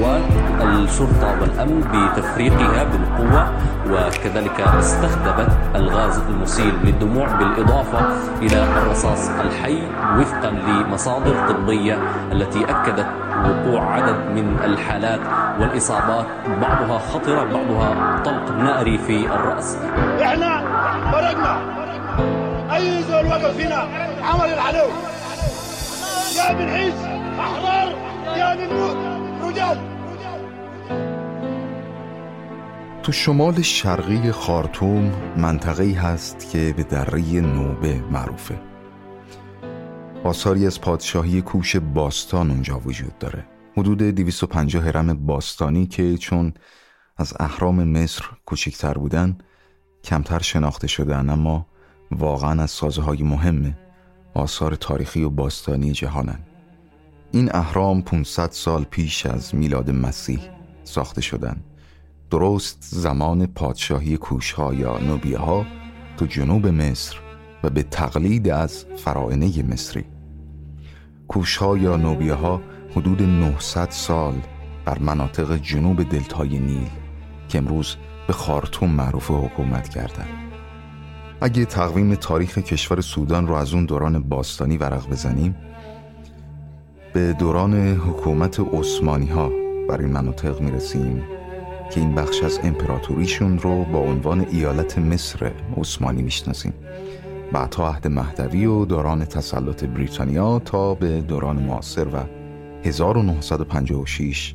قوات 0.00 0.22
الشرطة 0.62 1.40
والأمن 1.40 1.80
بتفريقها 1.80 2.84
بالقوة 2.84 3.52
وكذلك 3.90 4.60
استخدمت 4.60 5.48
الغاز 5.76 6.18
المسيل 6.18 6.74
للدموع 6.84 7.26
بالإضافة 7.32 7.98
إلى 8.42 8.62
الرصاص 8.64 9.28
الحي 9.28 9.82
وفقا 10.18 10.50
لمصادر 10.50 11.48
طبية 11.48 11.98
التي 12.32 12.64
أكدت 12.64 13.06
وقوع 13.44 13.94
عدد 13.94 14.16
من 14.34 14.56
الحالات 14.64 15.20
والإصابات 15.60 16.26
بعضها 16.60 16.98
خطرة 16.98 17.44
بعضها 17.44 18.20
طلق 18.24 18.50
ناري 18.52 18.98
في 18.98 19.26
الرأس. 19.26 19.76
إحنا 20.22 20.60
فرقنا 21.12 21.58
أي 22.76 23.02
زول 23.02 23.26
وقف 23.26 23.60
هنا 23.60 23.88
عمل 24.24 24.52
العدو 24.52 24.88
يا 26.36 26.52
بنعيش 26.52 26.94
احرار 27.40 27.92
يا 28.36 28.54
بنموت 28.54 28.96
رجال 29.42 29.78
تو 33.08 33.12
شمال 33.12 33.62
شرقی 33.62 34.32
خارتوم 34.32 35.12
منطقه‌ای 35.36 35.92
هست 35.92 36.50
که 36.52 36.74
به 36.76 36.82
دره 36.82 37.20
نوبه 37.40 38.02
معروفه. 38.10 38.60
آثاری 40.24 40.66
از 40.66 40.80
پادشاهی 40.80 41.42
کوش 41.42 41.76
باستان 41.76 42.50
اونجا 42.50 42.78
وجود 42.78 43.18
داره. 43.18 43.46
حدود 43.76 43.98
250 44.02 44.86
هرم 44.86 45.26
باستانی 45.26 45.86
که 45.86 46.16
چون 46.16 46.52
از 47.16 47.34
اهرام 47.40 47.84
مصر 47.84 48.24
کوچکتر 48.46 48.94
بودن 48.94 49.38
کمتر 50.04 50.38
شناخته 50.38 50.86
شدن 50.86 51.30
اما 51.30 51.66
واقعا 52.10 52.62
از 52.62 52.70
سازه 52.70 53.02
های 53.02 53.22
مهم 53.22 53.74
آثار 54.34 54.74
تاریخی 54.74 55.22
و 55.22 55.30
باستانی 55.30 55.92
جهانن. 55.92 56.38
این 57.32 57.50
اهرام 57.54 58.02
500 58.02 58.50
سال 58.50 58.84
پیش 58.84 59.26
از 59.26 59.54
میلاد 59.54 59.90
مسیح 59.90 60.40
ساخته 60.84 61.20
شدن. 61.20 61.60
درست 62.30 62.78
زمان 62.80 63.46
پادشاهی 63.46 64.16
کوشها 64.16 64.74
یا 64.74 64.98
نوبیه 64.98 65.66
تو 66.16 66.26
جنوب 66.26 66.66
مصر 66.66 67.16
و 67.62 67.70
به 67.70 67.82
تقلید 67.82 68.48
از 68.48 68.84
فرائنه 68.96 69.62
مصری 69.62 70.04
کوشها 71.28 71.78
یا 71.78 71.96
نوبیه 71.96 72.60
حدود 72.96 73.22
900 73.22 73.90
سال 73.90 74.34
بر 74.84 74.98
مناطق 74.98 75.56
جنوب 75.56 76.02
دلتای 76.02 76.58
نیل 76.58 76.90
که 77.48 77.58
امروز 77.58 77.96
به 78.26 78.32
خارتوم 78.32 78.90
معروف 78.90 79.30
حکومت 79.30 79.88
کردند. 79.88 80.52
اگه 81.40 81.64
تقویم 81.64 82.14
تاریخ 82.14 82.58
کشور 82.58 83.00
سودان 83.00 83.46
رو 83.46 83.54
از 83.54 83.74
اون 83.74 83.84
دوران 83.84 84.22
باستانی 84.22 84.76
ورق 84.76 85.08
بزنیم 85.10 85.56
به 87.12 87.32
دوران 87.32 87.74
حکومت 87.96 88.60
عثمانی 88.60 89.26
ها 89.26 89.50
بر 89.88 90.00
این 90.00 90.12
مناطق 90.12 90.60
می‌رسیم 90.60 91.37
که 91.90 92.00
این 92.00 92.14
بخش 92.14 92.42
از 92.42 92.60
امپراتوریشون 92.62 93.58
رو 93.58 93.84
با 93.84 93.98
عنوان 93.98 94.46
ایالت 94.50 94.98
مصر 94.98 95.52
عثمانی 95.76 96.22
می‌شناسیم. 96.22 96.74
بعدها 97.52 97.88
عهد 97.88 98.06
مهدوی 98.08 98.66
و 98.66 98.84
دوران 98.84 99.24
تسلط 99.24 99.84
بریتانیا 99.84 100.58
تا 100.58 100.94
به 100.94 101.20
دوران 101.20 101.56
معاصر 101.56 102.06
و 102.08 102.16
1956 102.84 104.54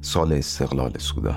سال 0.00 0.32
استقلال 0.32 0.92
سودان. 0.98 1.36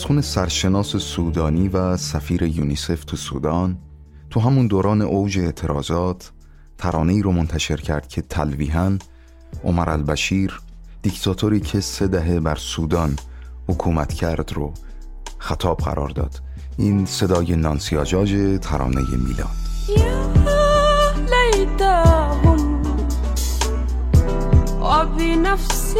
آوازخون 0.00 0.20
سرشناس 0.20 0.96
سودانی 0.96 1.68
و 1.68 1.96
سفیر 1.96 2.42
یونیسف 2.42 3.04
تو 3.04 3.16
سودان 3.16 3.78
تو 4.30 4.40
همون 4.40 4.66
دوران 4.66 5.02
اوج 5.02 5.38
اعتراضات 5.38 6.32
ترانه 6.78 7.22
رو 7.22 7.32
منتشر 7.32 7.76
کرد 7.76 8.08
که 8.08 8.22
تلویحا 8.22 8.98
عمر 9.64 9.90
البشیر 9.90 10.60
دیکتاتوری 11.02 11.60
که 11.60 11.80
سه 11.80 12.08
دهه 12.08 12.40
بر 12.40 12.54
سودان 12.54 13.16
حکومت 13.68 14.12
کرد 14.12 14.52
رو 14.52 14.74
خطاب 15.38 15.78
قرار 15.78 16.08
داد. 16.08 16.42
این 16.78 17.06
صدای 17.06 17.56
نانسی 17.56 17.96
آجاج 17.96 18.58
ترانه 18.60 19.00
میلاد 19.00 19.59
وبنفس 25.50 25.94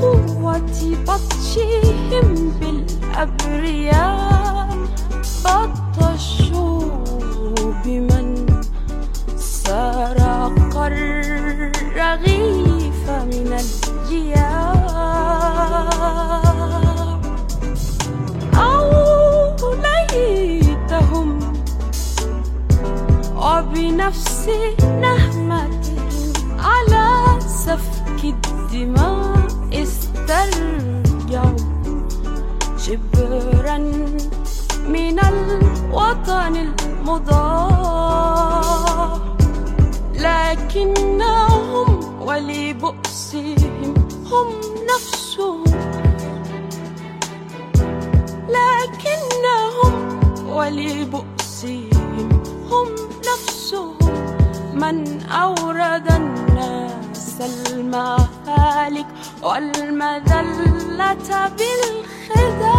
قوة 0.00 0.80
بطشهم 1.06 2.28
بالأبرياء 2.60 3.98
بطشوا 5.44 6.80
بمن 7.84 8.46
سرق 9.36 10.76
الرغيف 10.76 12.30
من 13.10 13.50
الجياع 13.58 14.72
أو 18.54 18.86
ليتهم 20.12 21.28
وبنفس 23.36 24.48
لكنهم 48.82 49.94
ولبؤسهم 50.48 52.28
هم 52.70 52.88
نفسهم 53.18 53.96
من 54.74 55.22
أورد 55.30 56.12
الناس 56.12 57.40
المهالك 57.40 59.06
والمذلة 59.42 61.28
بالخداع. 61.58 62.72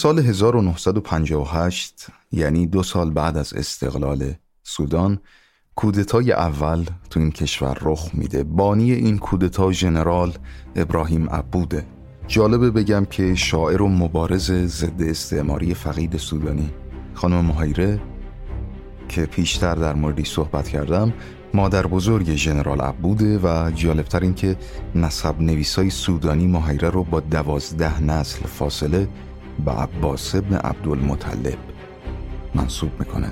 سال 0.00 0.18
1958 0.18 2.06
یعنی 2.32 2.66
دو 2.66 2.82
سال 2.82 3.10
بعد 3.10 3.36
از 3.36 3.52
استقلال 3.52 4.34
سودان 4.62 5.18
کودتای 5.74 6.32
اول 6.32 6.84
تو 7.10 7.20
این 7.20 7.30
کشور 7.30 7.78
رخ 7.82 8.10
میده. 8.14 8.44
بانی 8.44 8.92
این 8.92 9.18
کودتا 9.18 9.72
ژنرال 9.72 10.32
ابراهیم 10.76 11.30
عبوده. 11.30 11.86
جالبه 12.26 12.70
بگم 12.70 13.04
که 13.04 13.34
شاعر 13.34 13.82
و 13.82 13.88
مبارز 13.88 14.52
ضد 14.52 15.02
استعماری 15.02 15.74
فقید 15.74 16.16
سودانی 16.16 16.70
خانم 17.14 17.44
مهیره 17.44 18.00
که 19.08 19.26
پیشتر 19.26 19.74
در 19.74 19.94
موردی 19.94 20.24
صحبت 20.24 20.68
کردم 20.68 21.12
مادر 21.54 21.86
بزرگ 21.86 22.34
ژنرال 22.34 22.80
عبوده 22.80 23.38
و 23.38 23.70
جالبتر 23.70 24.20
این 24.20 24.34
که 24.34 24.56
نسب 24.94 25.40
نویسای 25.40 25.90
سودانی 25.90 26.46
مهیره 26.46 26.90
رو 26.90 27.04
با 27.04 27.20
دوازده 27.20 28.02
نسل 28.02 28.46
فاصله 28.46 29.08
به 29.64 29.72
عباس 29.72 30.34
ابن 30.34 30.54
عبدالمطلب 30.56 31.58
منصوب 32.54 32.90
می‌کنه 32.98 33.30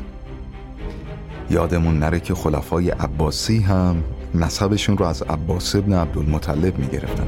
یادمون 1.50 1.98
نره 1.98 2.20
که 2.20 2.35
خلفای 2.35 2.90
عباسی 2.90 3.61
هم 3.61 4.04
نسبشون 4.35 4.98
رو 4.98 5.04
از 5.04 5.22
عباس 5.22 5.74
ابن 5.74 5.92
عبدالمطلب 5.92 6.78
می‌گرفتن. 6.78 7.26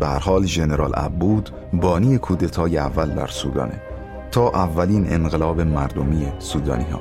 به 0.00 0.08
هر 0.08 0.18
حال 0.18 0.46
ژنرال 0.46 0.94
عبود 0.94 1.50
بانی 1.72 2.18
کودتای 2.18 2.78
اول 2.78 3.10
در 3.10 3.26
سودانه 3.26 3.80
تا 4.30 4.48
اولین 4.48 5.12
انقلاب 5.12 5.60
مردمی 5.60 6.32
سودانی 6.38 6.84
ها 6.84 7.00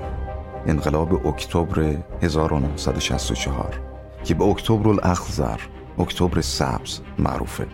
انقلاب 0.67 1.27
اکتبر 1.27 1.95
1964 2.21 3.90
که 4.23 4.33
به 4.33 4.43
اکتبر 4.43 4.89
الاخضر 4.89 5.59
اکتبر 5.99 6.41
سبز 6.41 6.99
معروفه. 7.19 7.67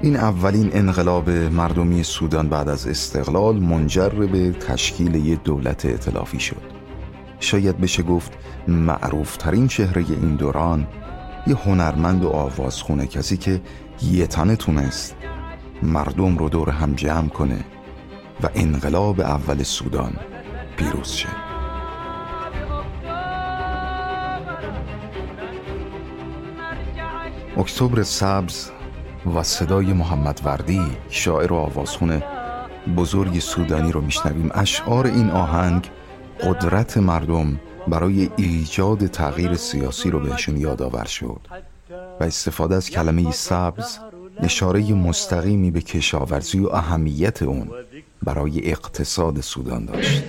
این 0.00 0.16
اولین 0.16 0.70
انقلاب 0.72 1.30
مردمی 1.30 2.02
سودان 2.02 2.48
بعد 2.48 2.68
از 2.68 2.86
استقلال 2.86 3.58
منجر 3.58 4.08
به 4.08 4.52
تشکیل 4.52 5.14
یک 5.14 5.42
دولت 5.42 5.86
ائتلافی 5.86 6.40
شد. 6.40 6.62
شاید 7.40 7.78
بشه 7.78 8.02
گفت 8.02 8.32
معروف 8.68 9.36
ترین 9.36 9.68
چهره 9.68 10.04
این 10.08 10.36
دوران 10.36 10.86
یه 11.46 11.56
هنرمند 11.56 12.24
و 12.24 12.28
آوازخونه 12.28 13.06
کسی 13.06 13.36
که 13.36 13.60
یه 14.02 14.26
تنه 14.26 14.56
تونست 14.56 15.14
مردم 15.82 16.38
رو 16.38 16.48
دور 16.48 16.70
هم 16.70 16.94
جمع 16.94 17.28
کنه 17.28 17.64
و 18.42 18.48
انقلاب 18.54 19.20
اول 19.20 19.62
سودان 19.62 20.12
پیروز 20.76 21.08
شه. 21.08 21.53
اکتبر 27.56 28.02
سبز 28.02 28.70
و 29.34 29.42
صدای 29.42 29.92
محمد 29.92 30.40
وردی 30.44 30.82
شاعر 31.08 31.52
و 31.52 31.56
آوازخون 31.56 32.22
بزرگ 32.96 33.38
سودانی 33.38 33.92
رو 33.92 34.00
میشنویم. 34.00 34.50
اشعار 34.54 35.06
این 35.06 35.30
آهنگ 35.30 35.90
قدرت 36.42 36.98
مردم 36.98 37.60
برای 37.88 38.30
ایجاد 38.36 39.06
تغییر 39.06 39.54
سیاسی 39.54 40.10
رو 40.10 40.20
بهشون 40.20 40.56
یادآور 40.56 41.04
شد 41.04 41.40
و 42.20 42.24
استفاده 42.24 42.74
از 42.74 42.90
کلمه 42.90 43.30
سبز 43.30 43.98
اشاره 44.38 44.94
مستقیمی 44.94 45.70
به 45.70 45.80
کشاورزی 45.80 46.60
و 46.60 46.68
اهمیت 46.68 47.42
اون 47.42 47.70
برای 48.22 48.70
اقتصاد 48.70 49.40
سودان 49.40 49.84
داشت. 49.84 50.24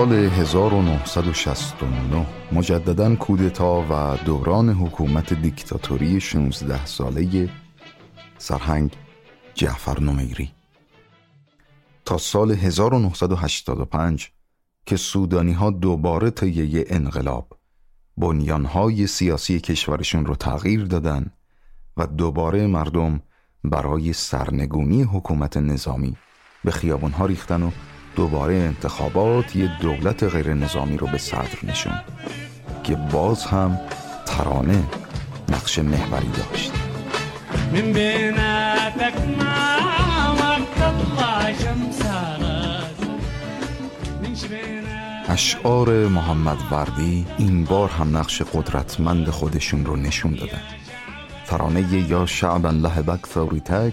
سال 0.00 0.12
1969 0.12 2.26
مجددا 2.52 3.16
کودتا 3.16 3.86
و 3.90 4.16
دوران 4.24 4.68
حکومت 4.68 5.32
دیکتاتوری 5.32 6.20
16 6.20 6.86
ساله 6.86 7.48
سرهنگ 8.38 8.96
جعفر 9.54 10.00
نمیری. 10.00 10.50
تا 12.04 12.18
سال 12.18 12.50
1985 12.50 14.30
که 14.86 14.96
سودانی 14.96 15.52
ها 15.52 15.70
دوباره 15.70 16.30
طی 16.30 16.84
انقلاب 16.88 17.58
بنیانهای 18.16 19.06
سیاسی 19.06 19.60
کشورشون 19.60 20.26
رو 20.26 20.34
تغییر 20.34 20.84
دادن 20.84 21.30
و 21.96 22.06
دوباره 22.06 22.66
مردم 22.66 23.22
برای 23.64 24.12
سرنگونی 24.12 25.02
حکومت 25.02 25.56
نظامی 25.56 26.16
به 26.64 26.70
خیابونها 26.70 27.26
ریختن 27.26 27.62
و 27.62 27.70
دوباره 28.16 28.54
انتخابات 28.54 29.56
یه 29.56 29.70
دولت 29.80 30.24
غیر 30.24 30.54
نظامی 30.54 30.96
رو 30.96 31.06
به 31.06 31.18
صدر 31.18 31.58
نشوند 31.62 32.04
که 32.84 32.96
باز 32.96 33.44
هم 33.44 33.80
ترانه 34.26 34.84
نقش 35.48 35.78
محوری 35.78 36.28
داشت. 36.28 36.72
من 37.72 37.92
بيناتك 37.92 39.14
ما 39.38 39.70
شمس 41.52 42.02
شبينات 44.42 45.30
اشعار 45.30 46.08
محمد 46.08 46.58
وردی 46.70 47.26
این 47.38 47.64
بار 47.64 47.88
هم 47.88 48.16
نقش 48.16 48.42
قدرتمند 48.42 49.30
خودشون 49.30 49.84
رو 49.84 49.96
نشون 49.96 50.34
دادن. 50.34 50.62
ترانه 51.46 52.10
یا 52.10 52.26
شعبا 52.26 52.70
لهبک 52.70 53.26
ثوریتک 53.26 53.92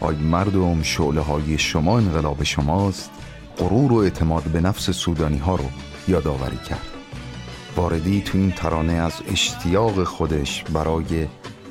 آی 0.00 0.14
مردم 0.16 0.82
شعله 0.82 1.20
های 1.20 1.58
شما 1.58 1.98
انقلاب 1.98 2.42
شماست. 2.42 3.10
غرور 3.60 3.92
و 3.92 3.96
اعتماد 3.96 4.42
به 4.42 4.60
نفس 4.60 4.90
سودانی 4.90 5.38
ها 5.38 5.54
رو 5.54 5.64
یادآوری 6.08 6.56
کرد. 6.56 6.86
واردی 7.76 8.20
تو 8.20 8.38
این 8.38 8.52
ترانه 8.52 8.92
از 8.92 9.12
اشتیاق 9.32 10.04
خودش 10.04 10.64
برای 10.64 11.26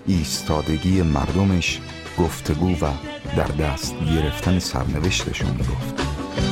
ایستادگی 0.08 1.02
مردمش 1.02 1.82
گفتگو 2.18 2.72
و 2.72 2.92
در 3.38 3.48
دست 3.48 3.96
گرفتن 4.00 4.60
سرنوشتشون 4.60 5.58
گفت. 5.58 6.49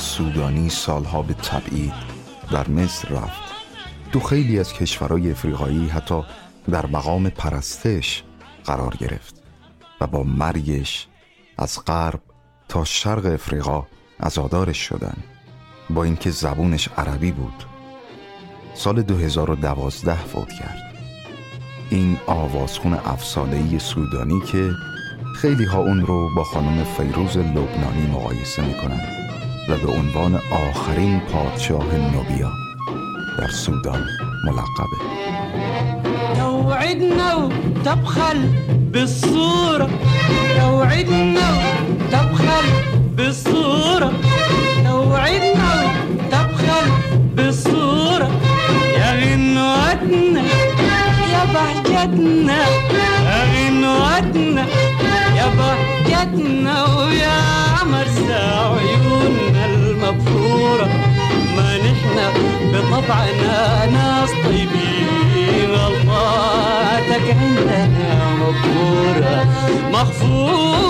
سودانی 0.00 0.70
سالها 0.70 1.22
به 1.22 1.34
تبعید 1.34 1.92
در 2.50 2.68
مصر 2.68 3.08
رفت. 3.08 3.42
تو 4.12 4.20
خیلی 4.20 4.58
از 4.58 4.72
کشورهای 4.72 5.30
افریقایی 5.30 5.88
حتی 5.88 6.22
در 6.70 6.86
مقام 6.86 7.30
پرستش 7.30 8.22
قرار 8.64 8.96
گرفت 8.96 9.42
و 10.00 10.06
با 10.06 10.22
مرگش 10.22 11.06
از 11.58 11.84
غرب 11.84 12.20
تا 12.68 12.84
شرق 12.84 13.26
افریقا 13.26 13.86
عزادارش 14.20 14.78
شدن. 14.78 15.16
با 15.90 16.04
اینکه 16.04 16.30
زبونش 16.30 16.88
عربی 16.96 17.32
بود. 17.32 17.64
سال 18.74 19.02
2012 19.02 20.14
فوت 20.14 20.52
کرد. 20.52 20.96
این 21.90 22.18
آوازخون 22.26 22.94
افسانه‌ای 22.94 23.78
سودانی 23.78 24.40
که 24.40 24.70
خیلی 25.36 25.64
ها 25.64 25.78
اون 25.78 26.06
رو 26.06 26.34
با 26.36 26.44
خانم 26.44 26.84
فیروز 26.84 27.36
لبنانی 27.36 28.06
مقایسه 28.12 28.62
می‌کنن. 28.62 29.19
و 29.70 29.76
به 29.76 29.92
عنوان 29.92 30.40
آخرین 30.70 31.20
پادشاه 31.20 31.94
نوبیا 31.94 32.50
در 33.38 33.48
سودان 33.48 34.06
ملقبه. 34.44 34.98
توعدنا 36.36 37.38
وتبخل 37.38 38.38
بالصورة. 38.92 39.88
توعدنا 40.58 41.48
وتبخل 42.00 42.66
بالصورة. 43.16 44.10
توعدنا 44.84 45.72
وتبخل 46.14 46.86
بالصورة. 47.36 48.30
يا 48.98 49.10
غنوتنا 49.20 50.42
يا 51.32 51.44
بهجتنا. 51.54 52.58
يا 53.30 53.40
غنوتنا 53.52 54.64
يا 55.36 55.46
بهجتنا. 55.46 55.79
ويا 56.20 57.40
مرسى 57.84 58.42
عيوننا 58.76 59.64
المبخورة 59.66 60.88
ما 61.56 61.78
نحن 61.78 62.16
بطبعنا 62.72 63.86
ناس 63.86 64.30
طيبين 64.44 65.70
غلطاتك 65.70 67.26
عندنا 67.40 68.12
مغفورة 68.40 69.36
مغفورة. 69.92 70.80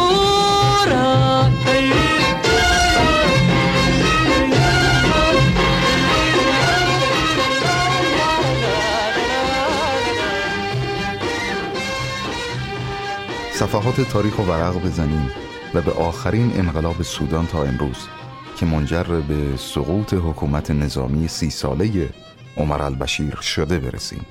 صفحات 13.60 14.00
تاریخ 14.00 14.38
و 14.38 14.42
ورق 14.42 14.84
بزنیم 14.86 15.30
و 15.74 15.80
به 15.80 15.92
آخرین 15.92 16.52
انقلاب 16.54 17.02
سودان 17.02 17.46
تا 17.46 17.62
امروز 17.62 18.08
که 18.56 18.66
منجر 18.66 19.02
به 19.02 19.56
سقوط 19.56 20.14
حکومت 20.14 20.70
نظامی 20.70 21.28
سی 21.28 21.50
ساله 21.50 22.08
عمر 22.56 22.82
البشیر 22.82 23.34
شده 23.34 23.78
برسیم. 23.78 24.26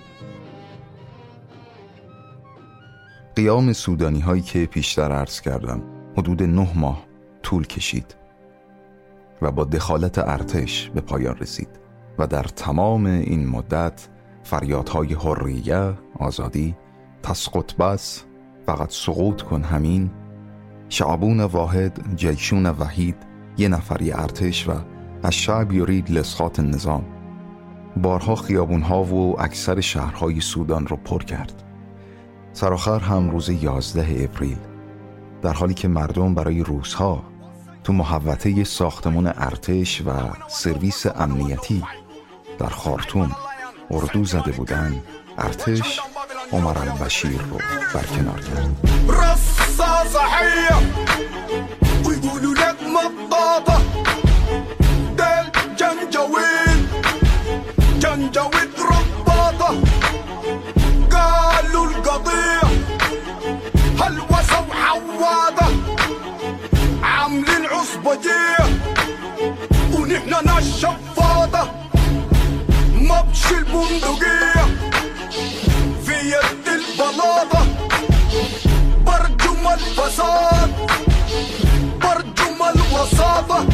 قیام 3.36 3.74
سودانی 3.74 4.20
هایی 4.20 4.42
که 4.42 4.66
پیشتر 4.66 5.12
عرض 5.12 5.42
کردم 5.42 5.82
حدود 6.18 6.44
نه 6.44 6.68
ماه 6.76 7.06
طول 7.44 7.68
کشید 7.68 8.16
و 9.42 9.52
با 9.52 9.64
دخالت 9.64 10.18
ارتش 10.18 10.90
به 10.90 11.02
پایان 11.02 11.36
رسید 11.36 11.70
و 12.20 12.28
در 12.28 12.44
تمام 12.44 13.06
این 13.06 13.48
مدت 13.48 14.08
فریادهای 14.44 15.14
حریه، 15.14 15.94
آزادی، 16.20 16.76
تسقط 17.24 17.76
بس، 17.76 18.26
فقط 18.70 18.92
سقوط 18.92 19.42
کن 19.42 19.64
همین. 19.64 20.10
شعبون 20.90 21.42
واحد 21.42 22.16
جیشون 22.16 22.66
وحید 22.66 23.16
یه 23.58 23.68
نفری 23.68 24.12
ارتش 24.12 24.70
و 24.70 24.72
الشعب 25.24 25.72
یرید 25.72 26.12
لسخات 26.12 26.60
نظام. 26.60 27.06
بارها 27.98 28.36
خیابونها 28.36 29.04
و 29.04 29.42
اکثر 29.42 29.82
شهرهای 29.82 30.42
سودان 30.42 30.88
رو 30.88 30.96
پر 30.96 31.24
کرد. 31.24 31.64
سرآخر 32.54 33.00
هم 33.00 33.30
روز 33.30 33.50
11 33.50 34.24
اپریل. 34.24 34.58
در 35.42 35.54
حالی 35.54 35.74
که 35.74 35.88
مردم 35.88 36.36
برای 36.36 36.64
روزها 36.64 37.24
تو 37.84 37.94
محوطه 37.94 38.64
ساختمان 38.64 39.28
ارتش 39.28 40.02
و 40.02 40.12
سرویس 40.48 41.06
امنیتی 41.06 41.84
در 42.60 42.70
خارتوم 42.70 43.32
اردو 43.92 44.26
زده 44.26 44.52
بودن 44.52 45.02
ارتش 45.38 46.02
عمر 46.54 46.78
البشير 46.78 47.42
رو 47.42 47.58
برکنار 47.94 48.40
کرد 48.40 48.70
رصاص 49.10 50.16
حیه 50.16 50.78
ویقولو 52.06 52.54
لک 52.54 52.76
مطاطة. 52.96 53.82
دل 55.18 55.46
جنجویل 55.80 56.88
جنجویل 58.00 58.70
رباطة. 58.92 59.72
قالوا 61.12 61.86
القضية 61.88 62.62
هلوسة 64.02 64.60
وحواطة 64.70 65.68
عاملين 67.04 67.66
عصبة 67.66 68.16
جية 68.16 68.66
ونحنا 69.94 70.42
ناس 70.42 70.78
شفاضة 70.80 71.70
مبش 72.96 73.52
البندقية 73.52 74.59
البلاطة 77.20 77.66
برجم 79.06 79.68
الفساد 79.74 80.72
برجم 82.02 82.60
الوساطة 82.76 83.66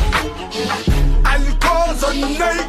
الكوز 1.35 2.03
الني 2.03 2.61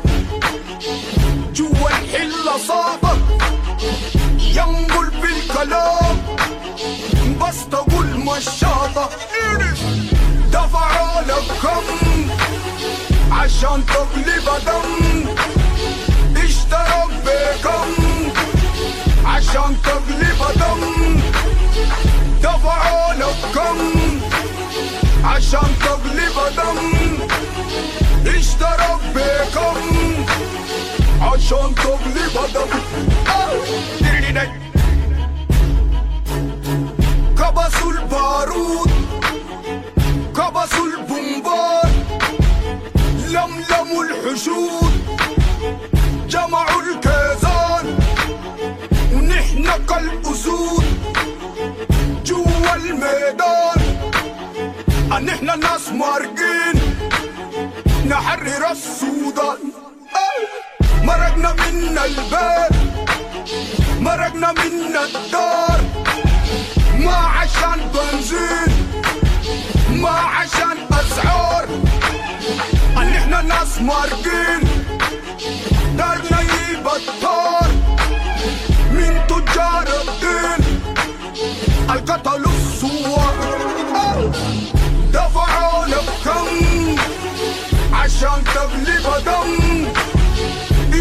جوا 1.54 1.88
الحلة 1.88 2.58
صافة 2.68 3.18
ينقل 4.38 5.10
بالكلام. 5.20 6.16
بس 7.40 7.68
تقول 7.70 8.06
مشاطة. 8.06 9.08
دفعوا 10.52 11.20
لك 11.22 11.48
كم. 11.62 12.28
عشان 13.32 13.84
تقلب 13.86 14.48
دم. 14.66 15.28
اشترك 16.36 17.10
بكم. 17.26 18.35
عشان 19.25 19.75
تقلب 19.83 20.41
دم 20.55 20.81
دفعوا 22.43 23.13
لك 23.13 23.35
كم 23.55 23.77
عشان 25.25 25.69
تقلب 25.79 26.37
دم 26.57 26.79
اشترك 28.37 28.99
بكم 29.15 29.77
عشان 31.21 31.75
تقلب 31.75 32.35
دم 32.53 32.69
كبسوا 37.37 37.91
البارود 37.91 38.91
كبسوا 40.35 40.85
البومبار 40.85 41.89
لملموا 43.27 44.03
الحشود 44.03 44.91
نقل 49.66 50.10
الأسود 50.10 50.84
جوا 52.24 52.74
الميدان. 52.74 53.80
أن 55.16 55.28
إحنا 55.28 55.56
ناس 55.56 55.88
مارقين 55.88 56.76
نحرر 58.08 58.70
السودان. 58.70 59.58
مرقنا 61.02 61.52
منا 61.52 62.04
البيت 62.04 62.76
مرقنا 64.00 64.52
منا 64.52 65.04
الدار. 65.04 65.80
ما 66.98 67.16
عشان 67.16 67.80
بنزين 67.94 68.70
ما 69.90 70.10
عشان 70.10 70.76
أسعار. 70.92 71.64
أن 72.96 73.08
إحنا 73.14 73.42
ناس 73.42 73.78
مارقين. 73.78 74.65
تغلب 89.05 89.23
دم 89.25 89.87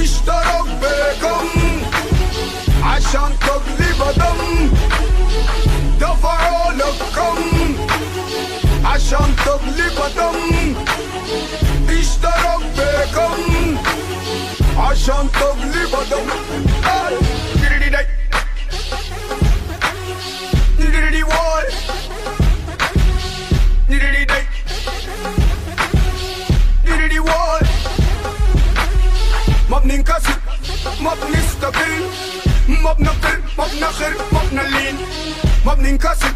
اشترك 0.03 0.68
بكم 0.82 1.49
عشان 2.84 3.32
تغلب 3.41 4.01
دم 4.16 4.70
دفعوا 6.01 6.72
لك 6.72 7.01
كم 7.16 7.74
عشان 8.84 9.36
تغلب 9.45 9.99
دم 10.16 10.74
اشترك 11.88 12.62
بكم 12.78 13.76
عشان 14.78 15.28
تغلب 15.32 15.93
دم 16.11 16.74
بننكسر 29.96 30.39
ما 31.02 31.14
بنستقل 31.14 32.04
ما 32.68 32.93
بنقر 32.93 33.39
ما 33.58 33.66
بنخر 33.68 34.14
ما 34.32 34.41
بنلين 34.52 34.96
ما 35.66 35.74
بننكسر 35.74 36.34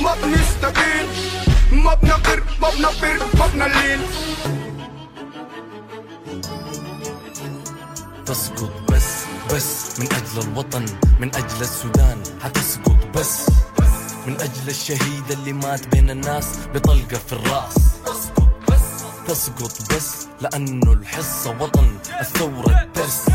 ما 0.00 0.14
بنستقل 0.22 1.06
ما 1.72 1.94
بنقر 1.94 2.42
ما 2.62 2.68
بنقر 2.70 3.18
ما 3.38 3.46
بنلين 3.46 4.00
تسقط 8.26 8.72
بس 8.92 9.24
بس. 9.54 10.00
من 10.00 10.06
أجل 10.12 10.48
الوطن 10.48 10.84
من 11.20 11.34
أجل 11.34 11.60
السودان. 11.60 12.22
حتسقط 12.42 12.96
بس. 13.14 13.46
من 14.26 14.34
أجل 14.40 14.68
الشهيد 14.68 15.30
اللي 15.30 15.52
مات 15.52 15.88
بين 15.88 16.10
الناس 16.10 16.46
بطلقة 16.74 17.16
في 17.26 17.32
الرأس. 17.32 17.99
تسقط 19.30 19.94
بس 19.94 20.26
لأنه 20.40 20.92
الحصة 20.92 21.50
وطن 21.60 21.98
الثورة 22.20 22.82
الدرس. 22.82 23.26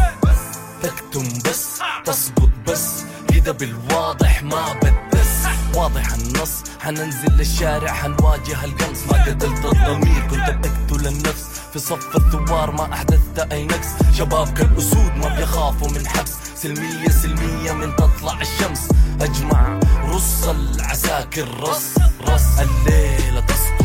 تكتم 0.83 1.23
بس 1.45 1.81
تسقط 2.05 2.49
بس 2.67 3.03
كده 3.33 3.51
بالواضح 3.51 4.43
ما 4.43 4.73
بدس 4.73 5.47
واضح 5.75 6.13
النص 6.13 6.63
حننزل 6.79 7.31
للشارع 7.31 7.93
حنواجه 7.93 8.65
القمص 8.65 8.97
ما 9.11 9.23
قتلت 9.23 9.65
الضمير 9.65 10.27
كنت 10.29 10.67
بقتل 10.67 11.07
النفس. 11.07 11.45
في 11.73 11.79
صف 11.79 12.15
الثوار 12.15 12.71
ما 12.71 12.93
أحدثت 12.93 13.39
أي 13.51 13.65
نقص. 13.65 14.17
شباب 14.17 14.53
كالأسود 14.53 15.15
ما 15.17 15.35
بيخافوا 15.35 15.89
من 15.89 16.07
حبس. 16.07 16.33
سلمية 16.55 17.09
سلمية 17.09 17.71
من 17.71 17.95
تطلع 17.95 18.41
الشمس. 18.41 18.87
أجمع 19.21 19.79
رص 20.05 20.47
العساكر 20.47 21.59
رص 21.59 21.85
رص. 22.27 22.59
الليلة 22.59 23.39
تسقط 23.39 23.84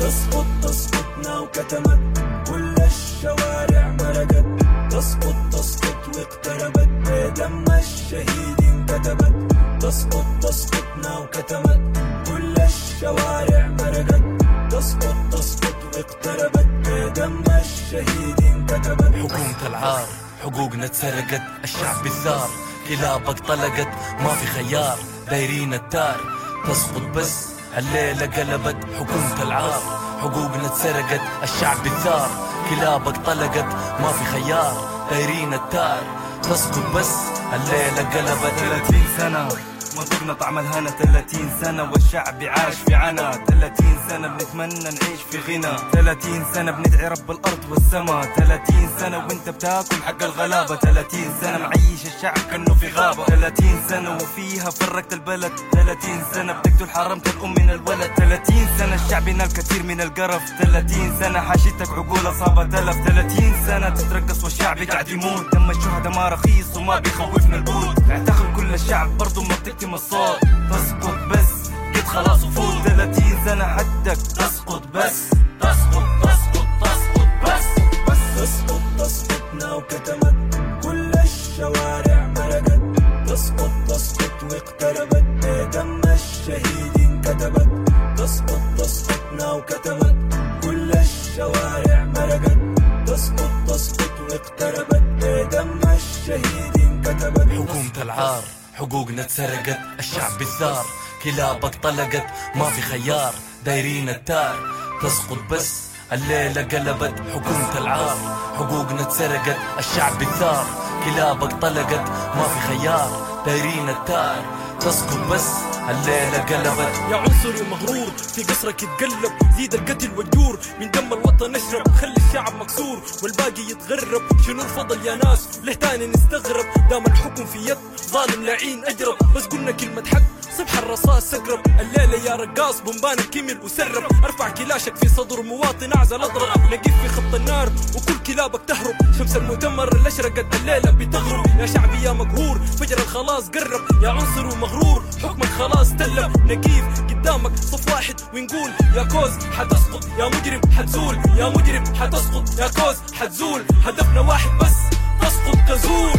تسقط 0.00 0.46
تسقطنا 0.62 1.38
وكتمت 1.38 2.24
كل 2.48 2.74
الشوارع 2.82 3.96
مرقت. 4.00 4.46
تسقط 4.90 5.36
تسقط 5.52 6.16
واقتربت. 6.16 6.88
بدم 6.88 7.64
الشهيد 7.78 8.60
انكتبت. 8.60 9.56
تسقط 9.80 10.24
تسقطنا 10.42 11.18
وكتمت 11.18 11.80
كل 12.26 12.54
الشوارع 12.62 13.66
مرقت. 13.66 14.24
تسقط 14.70 15.16
تسقط 15.32 15.76
واقتربت. 15.94 16.68
بدم 16.86 17.44
الشهيد 17.60 18.40
انكتبت. 18.42 19.14
حكومة 19.14 19.66
العار 19.66 20.06
حقوقنا 20.42 20.84
اتسرقت. 20.84 21.42
الشعب 21.64 22.06
الثار 22.06 22.48
كلابك 22.88 23.38
طلقت. 23.38 23.88
ما 24.20 24.34
في 24.34 24.46
خيار 24.46 24.98
دايرين 25.30 25.74
التار 25.74 26.20
تسقط 26.68 27.02
بس 27.16 27.53
الليلة 27.78 28.26
قلبت 28.26 28.76
حكومة 28.98 29.42
العار 29.42 29.80
حقوقنا 30.20 30.66
اتسرقت 30.66 31.20
الشعب 31.42 31.86
الثار 31.86 32.28
كلابك 32.70 33.16
طلقت 33.26 33.64
ما 34.00 34.08
في 34.08 34.24
خيار 34.24 34.88
دايرين 35.10 35.54
التار 35.54 36.02
تسقط 36.42 36.96
بس. 36.96 37.14
الليلة 37.54 38.10
قلبت 38.10 38.52
30 38.58 39.02
سنة. 39.18 39.48
منطقنا 39.96 40.32
طعم 40.32 40.58
الهنا 40.58 40.90
30 40.90 41.50
سنة 41.62 41.82
والشعب 41.92 42.42
عاش 42.42 42.74
في 42.86 42.94
عنا 42.94 43.30
30 43.32 43.98
سنة 44.08 44.28
بنتمنى 44.28 44.82
نعيش 44.84 45.20
في 45.30 45.38
غنى 45.38 45.76
30 45.92 46.44
سنة 46.54 46.70
بندعي 46.70 47.08
رب 47.08 47.30
الأرض 47.30 47.58
والسما 47.70 48.22
30 48.36 48.88
سنة 48.98 49.18
وانت 49.18 49.48
بتاكل 49.48 49.96
حق 50.02 50.22
الغلابة 50.22 50.76
30 50.76 51.20
سنة 51.40 51.58
معيش 51.58 52.06
الشعب 52.16 52.38
كأنه 52.50 52.74
في 52.74 52.88
غابة 52.88 53.24
30 53.24 53.82
سنة 53.88 54.16
وفيها 54.16 54.70
فرقت 54.70 55.12
البلد 55.12 55.52
30 55.72 56.22
سنة 56.32 56.52
بتقتل 56.52 56.90
حرمت 56.90 57.26
الأم 57.26 57.54
من 57.54 57.70
الولد 57.70 58.10
30 58.16 58.66
سنة 58.78 58.94
الشعب 58.94 59.28
ينال 59.28 59.52
كثير 59.52 59.82
من 59.82 60.00
القرف 60.00 60.42
30 60.62 61.16
سنة 61.20 61.40
حاشتك 61.40 61.88
عقول 61.90 62.26
أصابة 62.26 62.64
تلف 62.64 62.96
30 63.08 63.52
سنة 63.66 63.88
تترقص 63.90 64.44
والشعب 64.44 64.78
قاعد 64.78 65.08
يموت 65.08 65.52
دم 65.54 65.70
الشهداء 65.70 66.12
ما 66.12 66.28
رخيص 66.28 66.76
وما 66.76 66.98
بيخوفنا 66.98 67.56
البوت 67.56 68.10
اعتقل 68.10 68.56
كل 68.56 68.74
الشعب 68.74 69.18
برضو 69.18 69.42
ما 69.42 69.54
بتكتم 69.84 69.94
الصوت 69.94 70.38
تسقط 70.70 71.18
بس. 71.30 71.70
قد 71.94 72.04
خلاص 72.04 72.44
وفوت 72.44 72.88
30 72.88 73.44
سنة 73.44 73.64
حدك. 73.64 74.16
تسقط 74.16 74.82
بس. 74.94 75.30
تسقط 75.60 76.04
تسقط 76.22 76.66
تسقط 76.80 77.28
بس. 77.44 77.66
بس 78.08 78.18
تسقط. 78.36 78.80
تسقطنا 78.98 79.72
وكتمت 79.74 80.60
كل 80.82 81.12
الشوارع 81.24 82.26
مرقت. 82.36 82.80
تسقط 83.26 83.70
تسقط. 83.88 84.52
واقتربت. 84.52 85.24
بدم 85.42 86.00
الشهيد 86.12 86.98
انكتبت. 86.98 87.68
تسقط 88.16 88.60
تسقطنا 88.78 89.52
وكتمت 89.52 90.16
كل 90.62 90.92
الشوارع 90.92 92.04
مرقت. 92.04 92.58
تسقط 93.06 93.50
تسقط. 93.66 94.10
واقتربت. 94.30 95.02
بدم 95.22 95.80
الشهيد 95.90 96.76
انكتبت. 96.78 97.48
حكومة 97.52 98.02
العار 98.02 98.42
حقوقنا 98.74 99.22
اتسرقت 99.22 99.78
الشعب 99.98 100.42
الثار 100.42 100.84
كلابك 101.24 101.74
طلقت 101.82 102.26
ما 102.54 102.64
في 102.64 102.82
خيار 102.82 103.34
دايرين 103.64 104.08
التار. 104.08 104.56
تسقط 105.02 105.38
بس 105.50 105.82
الليلة 106.12 106.62
قلبت 106.62 107.14
حكومة 107.34 107.78
العار. 107.78 108.16
حقوقنا 108.56 109.02
اتسرقت 109.02 109.56
الشعب 109.78 110.22
الثار 110.22 110.66
كلابك 111.04 111.52
طلقت 111.52 112.10
ما 112.36 112.48
في 112.48 112.68
خيار 112.68 113.42
دايرين 113.46 113.88
التار. 113.88 114.44
تسقط 114.80 115.32
بس 115.32 115.48
الليلة 115.90 116.38
قلبت. 116.38 116.94
يا 117.10 117.16
عنصري 117.16 117.62
مغرور 117.70 118.10
في 118.34 118.42
قصرك 118.42 118.82
يتقلب 118.82 119.32
زيد 119.56 119.74
القتل 119.74 120.10
والجور. 120.16 120.58
من 120.80 120.90
دم 120.90 121.12
الوطن 121.12 121.52
نشرب 121.52 121.88
خلي 122.00 122.13
الشعب 122.34 122.54
مكسور 122.54 123.02
والباقي 123.22 123.62
يتغرب. 123.62 124.22
شنو 124.46 124.62
الفضل 124.62 125.06
يا 125.06 125.14
ناس؟ 125.14 125.60
ليه 125.62 125.74
تاني 125.74 126.06
نستغرب؟ 126.06 126.66
دام 126.90 127.06
الحكم 127.06 127.46
في 127.46 127.58
يد 127.58 127.78
ظالم 128.10 128.44
لعين 128.44 128.84
أجرب. 128.84 129.16
بس 129.34 129.46
قلنا 129.46 129.70
كلمة 129.70 130.04
حق 130.06 130.22
صبح 130.58 130.78
الرصاص 130.78 131.30
سكرب. 131.30 131.60
الليلة 131.80 132.24
يا 132.24 132.36
رقاص 132.36 132.80
بومبان 132.80 133.16
كمل 133.16 133.60
وسرب. 133.64 134.24
أرفع 134.24 134.48
كلاشك 134.48 134.96
في 134.96 135.08
صدر 135.08 135.42
مواطن 135.42 135.92
أعزل 135.96 136.22
أضرب. 136.22 136.72
نقف 136.72 137.02
في 137.02 137.08
خط 137.08 137.34
النار 137.34 137.72
وكل 137.96 138.18
كلابك 138.26 138.60
تهرب. 138.66 138.94
شمس 139.18 139.36
المؤتمر 139.36 139.96
اللي 139.96 140.08
اشرقت 140.08 140.54
الليلة 140.54 140.90
بتغرب. 140.90 141.46
يا 141.60 141.66
شعبي 141.66 142.02
يا 142.02 142.12
مقهور 142.12 142.58
فجر 142.58 142.98
الخلاص 142.98 143.48
قرب. 143.48 144.02
يا 144.02 144.08
عنصر 144.08 144.46
ومغرور 144.46 145.04
حكمك 145.22 145.48
خلاص 145.48 145.90
تلم 145.90 146.32
نقيف 146.46 146.84
قدامك 147.24 147.56
صف 147.56 147.92
واحد 147.92 148.20
ونقول 148.34 148.70
يا 148.96 149.02
كوز 149.02 149.30
حتسقط 149.46 150.04
يا 150.18 150.26
مجرم 150.28 150.60
حتزول 150.76 151.16
يا 151.36 151.48
مجرم 151.48 151.84
حتسقط 151.94 152.58
يا 152.58 152.68
كوز 152.68 152.96
حتزول. 153.14 153.64
هدفنا 153.84 154.20
واحد 154.20 154.50
بس 154.60 154.76
تسقط 155.20 155.58
تزول 155.68 156.12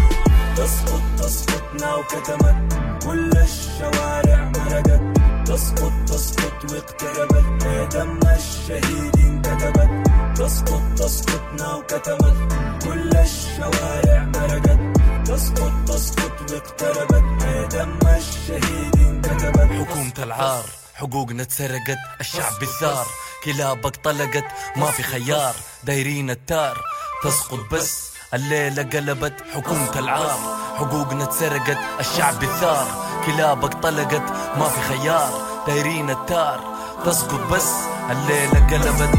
تسقط 0.55 1.01
تسقطنا 1.17 1.95
وكتمت. 1.95 2.73
كل 3.05 3.37
الشوارع 3.37 4.51
مرقت 4.55 5.01
تسقط 5.45 5.91
تسقط 6.07 6.71
واقتربت. 6.71 7.65
بدم 7.65 8.19
الشهيد 8.35 9.15
انكتبت. 9.15 10.07
تسقط 10.35 10.81
تسقطنا 10.97 11.73
وكتمت. 11.75 12.53
كل 12.83 13.17
الشوارع 13.17 14.23
مرقت 14.23 14.79
تسقط 15.25 15.71
تسقط 15.87 16.51
واقتربت. 16.51 17.23
بدم 17.43 17.97
الشهيد 18.07 18.95
انكتبت. 18.95 19.87
حكومة 19.87 20.13
العار. 20.23 20.63
حقوقنا 20.95 21.43
اتسرقت 21.43 21.97
الشعب 22.19 22.63
الثار 22.63 23.05
كلابك 23.43 23.95
طلقت 23.95 24.45
ما 24.75 24.91
في 24.91 25.03
خيار. 25.03 25.55
دايرين 25.83 26.29
التار. 26.29 26.81
تسقط 27.23 27.59
بس 27.71 28.11
الليلة 28.33 28.83
قلبت 28.83 29.33
حكومة 29.53 29.99
العار. 29.99 30.39
حقوقنا 30.75 31.23
اتسرقت 31.23 31.77
الشعب 31.99 32.43
الثار 32.43 32.87
كلابك 33.25 33.73
طلقت 33.73 34.31
ما 34.57 34.69
في 34.69 34.81
خيار. 34.81 35.63
دايرين 35.67 36.09
التار. 36.09 36.59
تسقط 37.05 37.51
بس. 37.51 37.69
الليلة 38.11 38.67
قلبت. 38.71 39.15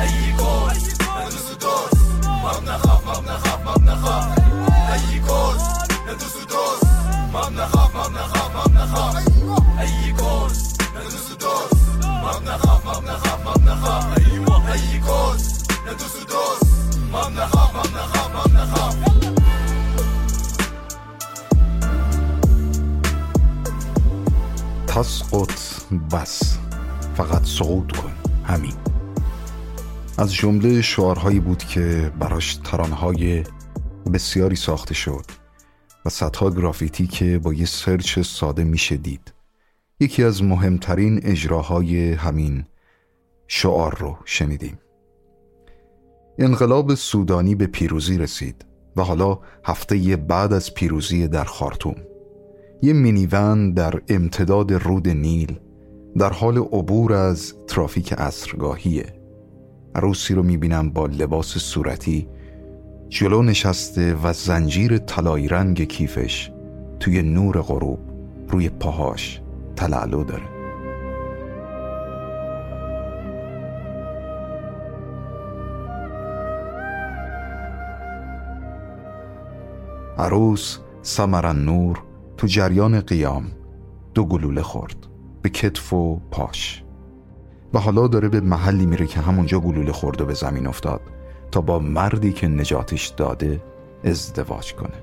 أي 0.00 0.32
كوز 0.36 0.94
ندوس 1.00 1.50
ودوس 1.50 2.00
ما 2.26 2.58
بنخاف 2.58 3.06
ما 3.06 3.18
بنخاف 3.18 3.60
ما 3.60 3.74
بنخاف. 3.74 4.38
أي 4.92 5.20
كوز 5.28 5.62
ندوس 6.06 6.36
بنخاف 6.36 6.84
ما 7.32 7.48
بنخاف. 7.48 7.83
أيوة 14.74 14.92
أي 14.92 15.00
كوز 15.00 15.64
ندوس 15.86 16.14
تسقط 24.86 25.50
بس 26.12 26.58
فقط 27.16 27.44
سقوط 27.44 27.92
کن 27.96 28.12
همین 28.44 28.74
از 30.18 30.34
جمله 30.34 30.82
شعارهایی 30.82 31.40
بود 31.40 31.64
که 31.64 32.12
براش 32.18 32.54
ترانه‌های 32.54 33.44
بسیاری 34.12 34.56
ساخته 34.56 34.94
شد 34.94 35.24
و 36.04 36.08
صدها 36.08 36.50
گرافیتی 36.50 37.06
که 37.06 37.38
با 37.38 37.54
یه 37.54 37.66
سرچ 37.66 38.18
ساده 38.18 38.64
میشه 38.64 38.96
دید 38.96 39.32
یکی 40.00 40.24
از 40.24 40.42
مهمترین 40.42 41.20
اجراهای 41.22 42.12
همین 42.12 42.64
شعار 43.46 43.96
رو 43.98 44.16
شنیدیم. 44.24 44.78
انقلاب 46.38 46.94
سودانی 46.94 47.54
به 47.54 47.66
پیروزی 47.66 48.18
رسید 48.18 48.64
و 48.96 49.02
حالا 49.02 49.38
هفته 49.64 50.16
بعد 50.16 50.52
از 50.52 50.74
پیروزی 50.74 51.28
در 51.28 51.44
خارتوم. 51.44 51.96
یه 52.82 52.92
مینیون 52.92 53.72
در 53.72 54.00
امتداد 54.08 54.72
رود 54.72 55.08
نیل 55.08 55.58
در 56.18 56.32
حال 56.32 56.58
عبور 56.58 57.12
از 57.12 57.54
ترافیک 57.66 58.14
اصرگاهیه 58.18 59.06
عروسی 59.94 60.34
رو 60.34 60.42
می‌بینم 60.42 60.90
با 60.90 61.06
لباس 61.06 61.58
صورتی 61.58 62.28
جلو 63.08 63.42
نشسته 63.42 64.14
و 64.22 64.32
زنجیر 64.32 64.98
طلایی 64.98 65.48
رنگ 65.48 65.84
کیفش 65.84 66.50
توی 67.00 67.22
نور 67.22 67.60
غروب 67.60 67.98
روی 68.48 68.68
پاهاش 68.68 69.40
تلالو 69.76 70.24
داره. 70.24 70.53
عروس 80.18 80.78
سمرن 81.02 81.64
نور 81.64 82.02
تو 82.36 82.46
جریان 82.46 83.00
قیام 83.00 83.50
دو 84.14 84.24
گلوله 84.24 84.62
خورد 84.62 84.96
به 85.42 85.48
کتف 85.48 85.92
و 85.92 86.20
پاش. 86.30 86.84
و 87.74 87.78
حالا 87.78 88.06
داره 88.06 88.28
به 88.28 88.40
محلی 88.40 88.86
میره 88.86 89.06
که 89.06 89.20
همونجا 89.20 89.60
گلوله 89.60 89.92
خورد 89.92 90.20
و 90.20 90.26
به 90.26 90.34
زمین 90.34 90.66
افتاد 90.66 91.00
تا 91.50 91.60
با 91.60 91.78
مردی 91.78 92.32
که 92.32 92.48
نجاتش 92.48 93.08
داده 93.08 93.62
ازدواج 94.04 94.74
کنه. 94.74 95.02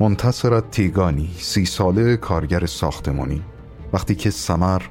منتصرت 0.00 0.70
تیگانی 0.70 1.30
سی 1.38 1.64
ساله 1.64 2.16
کارگر 2.16 2.66
ساختمانی 2.66 3.42
وقتی 3.92 4.14
که 4.14 4.30
سمر 4.30 4.82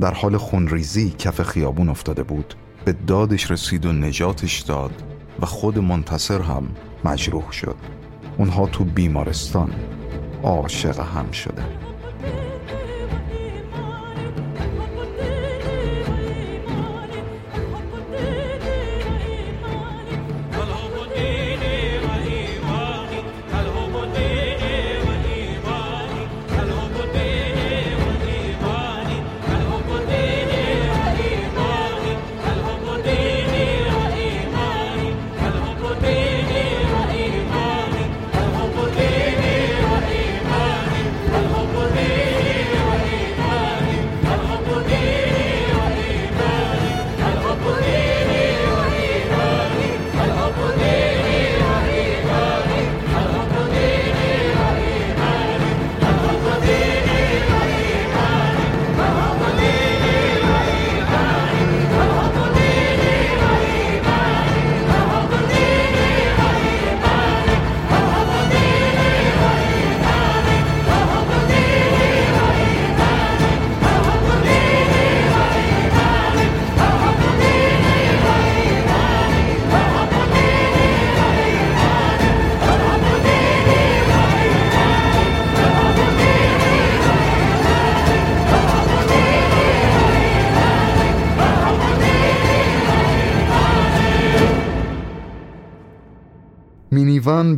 در 0.00 0.14
حال 0.14 0.36
خونریزی 0.36 1.10
کف 1.10 1.42
خیابون 1.42 1.88
افتاده 1.88 2.22
بود 2.22 2.54
به 2.84 2.92
دادش 2.92 3.50
رسید 3.50 3.86
و 3.86 3.92
نجاتش 3.92 4.60
داد 4.60 5.02
و 5.40 5.46
خود 5.46 5.78
منتصر 5.78 6.40
هم 6.40 6.68
مجروح 7.04 7.52
شد. 7.52 7.76
اونها 8.38 8.66
تو 8.66 8.84
بیمارستان 8.84 9.70
عاشق 10.42 11.00
هم 11.00 11.30
شده 11.30 11.83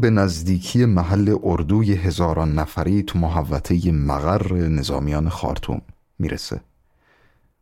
به 0.06 0.10
نزدیکی 0.10 0.84
محل 0.84 1.36
اردوی 1.42 1.92
هزاران 1.92 2.54
نفری 2.54 3.02
تو 3.02 3.18
محوطه 3.18 3.92
مقر 3.92 4.54
نظامیان 4.54 5.28
خارتوم 5.28 5.82
می‌رسه. 6.18 6.60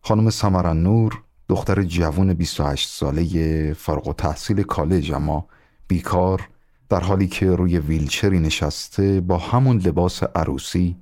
خانم 0.01 0.31
سمران 0.31 0.83
نور 0.83 1.23
دختر 1.49 1.83
جوان 1.83 2.35
28 2.35 2.89
ساله 2.89 3.73
فارغ 3.73 4.09
و 4.09 4.13
تحصیل 4.13 4.63
کالج 4.63 5.13
اما 5.13 5.47
بیکار 5.89 6.49
در 6.89 7.01
حالی 7.01 7.27
که 7.27 7.51
روی 7.51 7.79
ویلچری 7.79 8.39
نشسته 8.39 9.21
با 9.21 9.39
همون 9.39 9.77
لباس 9.77 10.23
عروسی 10.23 10.97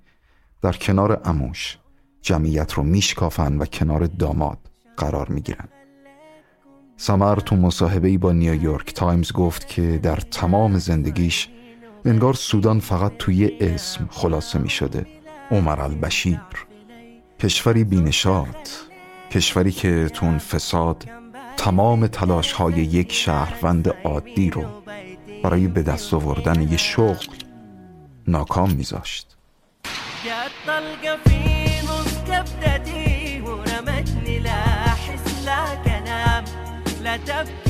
در 0.60 0.72
کنار 0.72 1.20
اموش 1.24 1.78
جمعیت 2.20 2.72
رو 2.72 2.82
میشکافن 2.82 3.58
و 3.58 3.64
کنار 3.64 4.06
داماد 4.06 4.58
قرار 4.96 5.28
می‌گیرن. 5.28 5.68
سمر 7.02 7.36
تو 7.36 7.56
مصاحبه 7.56 8.18
با 8.18 8.32
نیویورک 8.32 8.94
تایمز 8.94 9.32
گفت 9.32 9.68
که 9.68 9.98
در 10.02 10.16
تمام 10.16 10.78
زندگیش 10.78 11.48
انگار 12.04 12.34
سودان 12.34 12.80
فقط 12.80 13.12
توی 13.18 13.52
اسم 13.60 14.08
خلاصه 14.10 14.58
می 14.58 14.70
شده 14.70 15.06
عمر 15.50 15.80
البشیر. 15.80 16.40
کشوری 17.40 17.84
بینشاد. 17.84 18.68
کشوری 19.30 19.72
که 19.72 20.08
تو 20.14 20.26
اون 20.26 20.38
فساد 20.38 21.04
تمام 21.56 22.06
تلاش 22.06 22.52
های 22.52 22.74
یک 22.74 23.12
شهروند 23.12 23.88
عادی 24.04 24.50
رو 24.50 24.64
برای 25.44 25.68
به 25.68 25.82
دست 25.82 26.14
آوردن 26.14 26.62
یه 26.62 26.76
شغل 26.76 27.26
ناکام 28.28 28.70
میذاشت. 28.70 29.36
death 37.24 37.61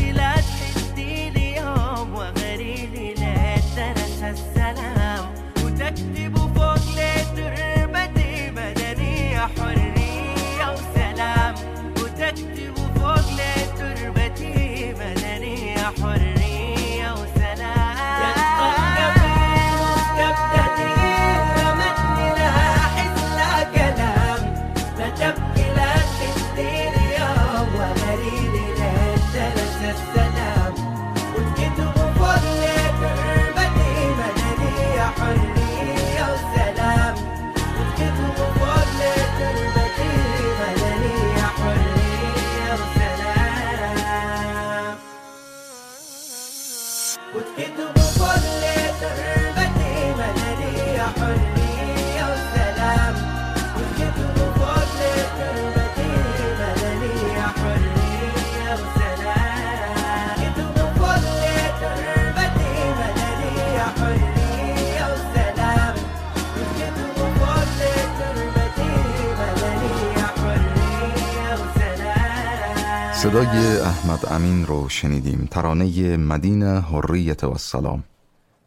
صدای 73.32 73.76
احمد 73.80 74.26
امین 74.30 74.66
رو 74.66 74.88
شنیدیم. 74.88 75.48
ترانه 75.50 76.16
مدینه 76.16 76.80
حریت 76.80 77.44
و 77.44 77.58
سلام. 77.58 78.04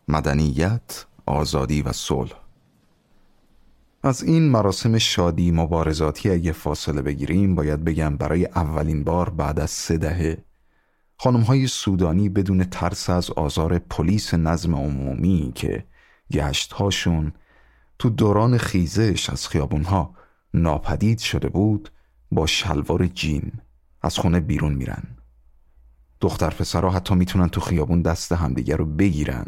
مدنیت 0.07 1.05
آزادی 1.26 1.82
و 1.82 1.91
صلح. 1.91 2.34
از 4.03 4.24
این 4.24 4.49
مراسم 4.49 4.97
شادی 4.97 5.51
مبارزاتی 5.51 6.30
اگه 6.30 6.51
فاصله 6.51 7.01
بگیریم 7.01 7.55
باید 7.55 7.84
بگم 7.84 8.18
برای 8.18 8.45
اولین 8.45 9.03
بار 9.03 9.30
بعد 9.30 9.59
از 9.59 9.72
سه 9.72 9.97
دهه 9.97 10.38
خانم 11.18 11.41
های 11.41 11.68
سودانی 11.68 12.30
بدون 12.30 12.63
ترس 12.63 13.09
از 13.09 13.32
آزار 13.32 13.80
پلیس 13.80 14.34
نظم 14.34 14.76
عمومی 14.76 15.51
که 15.55 15.84
گشت 16.32 16.74
هاشون 16.74 17.34
تو 17.99 18.09
دوران 18.09 18.57
خیزش 18.57 19.30
از 19.30 19.47
خیابونها 19.47 20.16
ناپدید 20.53 21.20
شده 21.20 21.49
بود 21.49 21.89
با 22.32 22.45
شلوار 22.45 23.07
جین 23.07 23.51
از 24.06 24.18
خونه 24.18 24.39
بیرون 24.39 24.74
میرن. 24.74 25.03
دختر 26.22 26.49
پسرها 26.49 26.89
حتی 26.89 27.16
می‌تونن 27.16 27.49
تو 27.49 27.62
خیابون 27.62 28.01
دست 28.01 28.32
همدیگر 28.32 28.78
رو 28.78 28.86
بگیرن. 28.86 29.45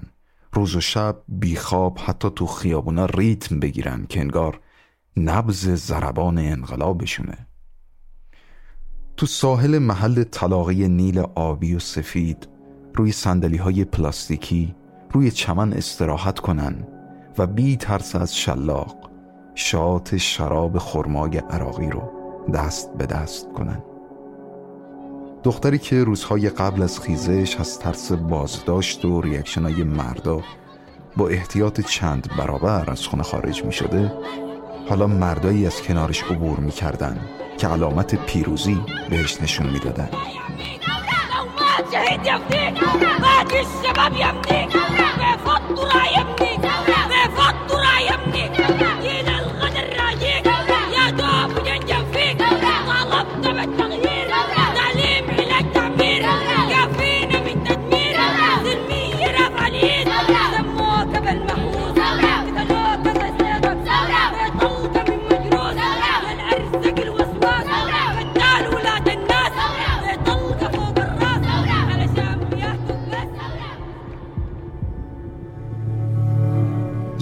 روز 0.53 0.75
و 0.75 0.81
شب 0.81 1.21
بیخواب 1.27 1.99
حتی 2.05 2.29
تو 2.29 2.45
خیابونا 2.45 3.05
ریتم 3.05 3.59
بگیرن 3.59 4.05
که 4.09 4.19
انگار 4.19 4.59
نبز 5.17 5.69
زربان 5.69 6.37
انقلابشونه. 6.37 7.47
تو 9.17 9.25
ساحل 9.25 9.77
محل 9.77 10.23
طلاقی 10.23 10.87
نیل 10.87 11.19
آبی 11.19 11.75
و 11.75 11.79
سفید 11.79 12.47
روی 12.95 13.11
سندلی 13.11 13.57
های 13.57 13.85
پلاستیکی 13.85 14.75
روی 15.11 15.31
چمن 15.31 15.73
استراحت 15.73 16.39
کنن 16.39 16.87
و 17.37 17.47
بی 17.47 17.77
ترس 17.77 18.15
از 18.15 18.35
شلاق 18.35 19.09
شات 19.55 20.17
شراب 20.17 20.77
خرمای 20.77 21.37
عراقی 21.37 21.89
رو 21.89 22.11
دست 22.53 22.93
به 22.97 23.05
دست 23.05 23.47
کنن. 23.53 23.96
دختری 25.43 25.77
که 25.77 26.03
روزهای 26.03 26.49
قبل 26.49 26.81
از 26.81 26.99
خیزش 26.99 27.55
از 27.59 27.79
ترس 27.79 28.11
بازداشت 28.11 29.05
و 29.05 29.21
ریاکشنای 29.21 29.83
مردا 29.83 30.41
با 31.17 31.27
احتیاط 31.27 31.81
چند 31.81 32.27
برابر 32.37 32.91
از 32.91 33.07
خونه 33.07 33.23
خارج 33.23 33.65
می 33.65 33.73
شده 33.73 34.13
حالا 34.89 35.07
مردایی 35.07 35.67
از 35.67 35.81
کنارش 35.81 36.23
عبور 36.23 36.59
می 36.59 36.71
کردن 36.71 37.19
که 37.57 37.67
علامت 37.67 38.25
پیروزی 38.25 38.81
بهش 39.09 39.41
نشون 39.41 39.69
می 39.69 39.79
دادن. 39.79 40.09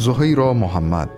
زهیرا 0.06 0.54
محمد 0.54 1.10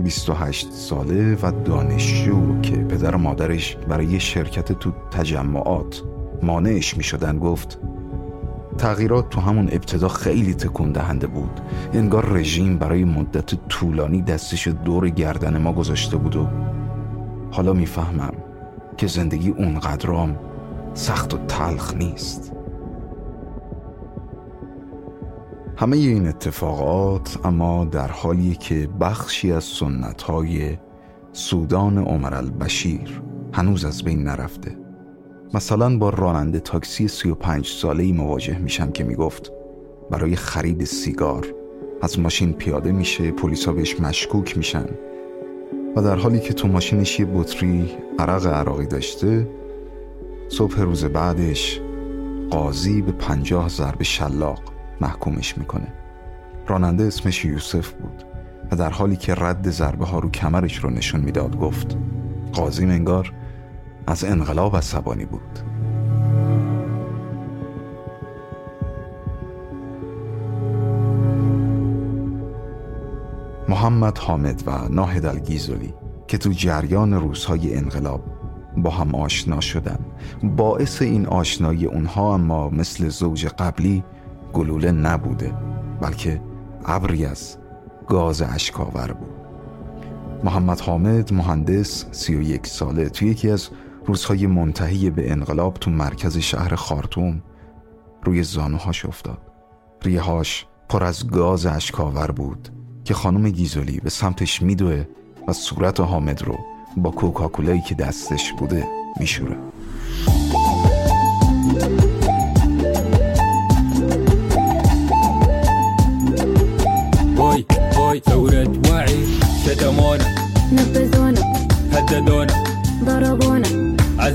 28 0.00 0.72
ساله 0.72 1.34
و 1.42 1.52
دانشجو 1.64 2.60
که 2.60 2.76
پدر 2.76 3.14
و 3.14 3.18
مادرش 3.18 3.76
برای 3.88 4.20
شرکت 4.20 4.72
تو 4.72 4.92
تجمعات 5.10 6.02
مانعش 6.42 6.96
می 6.96 7.02
شدن 7.02 7.38
گفت 7.38 7.78
تغییرات 8.78 9.28
تو 9.28 9.40
همون 9.40 9.68
ابتدا 9.72 10.08
خیلی 10.08 10.54
تکون 10.54 10.92
دهنده 10.92 11.26
بود. 11.26 11.60
انگار 11.92 12.26
رژیم 12.26 12.78
برای 12.78 13.04
مدت 13.04 13.68
طولانی 13.68 14.22
دستش 14.22 14.68
دور 14.68 15.08
گردن 15.08 15.58
ما 15.58 15.72
گذاشته 15.72 16.16
بود 16.16 16.36
و 16.36 16.48
حالا 17.50 17.72
می‌فهمم 17.72 18.34
که 18.96 19.06
زندگی 19.06 19.50
اونقدرام 19.50 20.38
سخت 20.94 21.34
و 21.34 21.38
تلخ 21.48 21.94
نیست. 21.94 22.52
همه 25.82 25.96
این 25.96 26.26
اتفاقات 26.26 27.46
اما 27.46 27.84
در 27.84 28.08
حالی 28.08 28.54
که 28.54 28.88
بخشی 29.00 29.52
از 29.52 29.64
سنت 29.64 30.22
های 30.22 30.78
سودان 31.32 31.98
عمر 31.98 32.34
البشیر 32.34 33.22
هنوز 33.52 33.84
از 33.84 34.04
بین 34.04 34.22
نرفته. 34.22 34.78
مثلا 35.54 35.98
با 35.98 36.10
راننده 36.10 36.60
تاکسی 36.60 37.08
35 37.08 37.66
ساله 37.66 38.02
ای 38.02 38.12
مواجه 38.12 38.58
میشم 38.58 38.92
که 38.92 39.04
می‌گفت 39.04 39.52
برای 40.10 40.36
خرید 40.36 40.84
سیگار 40.84 41.46
از 42.02 42.20
ماشین 42.20 42.52
پیاده 42.52 42.92
میشه 42.92 43.30
پلیسا 43.30 43.72
بهش 43.72 44.00
مشکوک 44.00 44.56
میشن. 44.56 44.86
و 45.96 46.02
در 46.02 46.16
حالی 46.16 46.40
که 46.40 46.54
تو 46.54 46.68
ماشینش 46.68 47.20
یه 47.20 47.26
بطری 47.26 47.90
عرق 48.18 48.46
عراقی 48.46 48.86
داشته 48.86 49.48
صبح 50.48 50.80
روز 50.80 51.04
بعدش 51.04 51.80
قاضی 52.50 53.02
به 53.02 53.12
پنجاه 53.12 53.68
ضرب 53.68 54.02
شلاق 54.02 54.71
محکومش 55.02 55.58
می‌کنه. 55.58 55.92
راننده 56.66 57.04
اسمش 57.04 57.44
یوسف 57.44 57.90
بود 57.90 58.24
و 58.70 58.76
در 58.76 58.90
حالی 58.90 59.16
که 59.16 59.34
رد 59.34 59.70
ضربه 59.70 60.06
ها 60.06 60.18
رو 60.18 60.30
کمرش 60.30 60.76
رو 60.76 60.90
نشون 60.90 61.20
می‌داد 61.20 61.56
گفت 61.56 61.96
قاضی 62.52 62.84
انگار 62.84 63.32
از 64.06 64.24
انقلاب 64.24 64.76
عصبانی 64.76 65.24
بود. 65.24 65.58
محمد 73.68 74.18
حامد 74.18 74.62
و 74.66 74.88
ناهد 74.90 75.26
الگیزولی 75.26 75.94
که 76.28 76.38
تو 76.38 76.50
جریان 76.50 77.14
روزهای 77.14 77.74
انقلاب 77.74 78.20
با 78.76 78.90
هم 78.90 79.14
آشنا 79.14 79.60
شدن 79.60 79.98
باعث 80.42 81.02
این 81.02 81.26
آشنایی 81.26 81.86
اونها 81.86 82.34
اما 82.34 82.68
مثل 82.68 83.08
زوج 83.08 83.46
قبلی 83.46 84.04
گلوله 84.52 84.92
نبوده 84.92 85.54
بلکه 86.00 86.42
ابری 86.84 87.24
از 87.26 87.56
گاز 88.08 88.42
اشکاور 88.42 89.12
بود. 89.12 89.32
محمد 90.44 90.80
حامد 90.80 91.34
مهندس 91.34 92.04
سی 92.10 92.34
و 92.34 92.42
یک 92.42 92.66
ساله 92.66 93.08
توی 93.08 93.28
یکی 93.28 93.50
از 93.50 93.68
روزهای 94.06 94.46
منتهی 94.46 95.10
به 95.10 95.32
انقلاب 95.32 95.74
تو 95.74 95.90
مرکز 95.90 96.38
شهر 96.38 96.74
خارتوم 96.74 97.42
روی 98.24 98.42
زانوهاش 98.42 99.04
افتاد. 99.04 99.38
ریهاش 100.02 100.66
پر 100.88 101.04
از 101.04 101.26
گاز 101.26 101.66
اشکاور 101.66 102.30
بود 102.30 102.68
که 103.04 103.14
خانم 103.14 103.50
گیزولی 103.50 104.00
به 104.00 104.10
سمتش 104.10 104.62
میدوه 104.62 105.04
و 105.48 105.52
صورت 105.52 106.00
حامد 106.00 106.42
رو 106.42 106.58
با 106.96 107.10
کوکاکولایی 107.10 107.80
که 107.80 107.94
دستش 107.94 108.52
بوده 108.52 108.86
میشوره. 109.20 109.56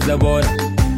عذبونا 0.08 0.48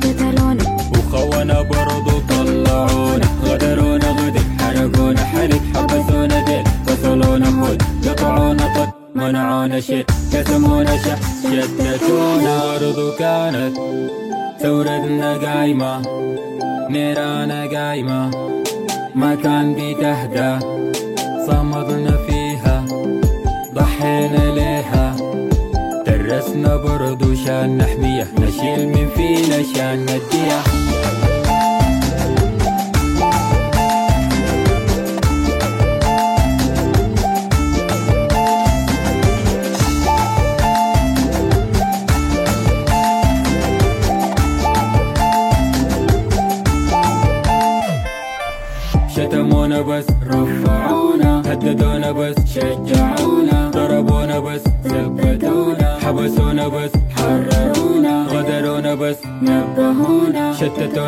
قتلونا. 0.03 0.66
وخونا 0.93 1.62
برضو 1.62 2.14
طلعونا. 2.30 3.28
غدرونا 3.45 4.10
غدر 4.20 4.45
حرقونا 4.60 5.24
حرق 5.32 5.62
حبسونا 5.76 6.38
ديل 6.47 6.64
فصلونا 6.86 7.49
خد 7.60 7.82
قطعونا 8.05 8.66
طد 8.76 8.89
منعونا 9.16 9.80
شيء. 9.80 10.05
كتمونا 10.34 10.97
شح 10.97 11.20
شتتونا 11.41 12.53
برضو 12.66 13.12
كانت. 13.20 13.74
ثورتنا 14.62 15.34
قايمة 15.43 16.01
نيرانا 16.89 17.62
قايمة. 17.74 18.32
ما 19.16 19.36
كان 19.36 19.74
بتهدى 19.74 20.51
صمدنا 21.47 22.18
فيها 22.28 22.86
ضحينا 23.74 24.43
ليها. 24.57 25.16
درسنا 26.07 26.76
برضو 26.76 27.29
عشان 27.50 27.78
نحميه 27.78 28.28
نشيل 28.39 28.88
من 28.88 29.10
فينا 29.16 29.64
شان 29.74 30.02
نديه 30.02 30.62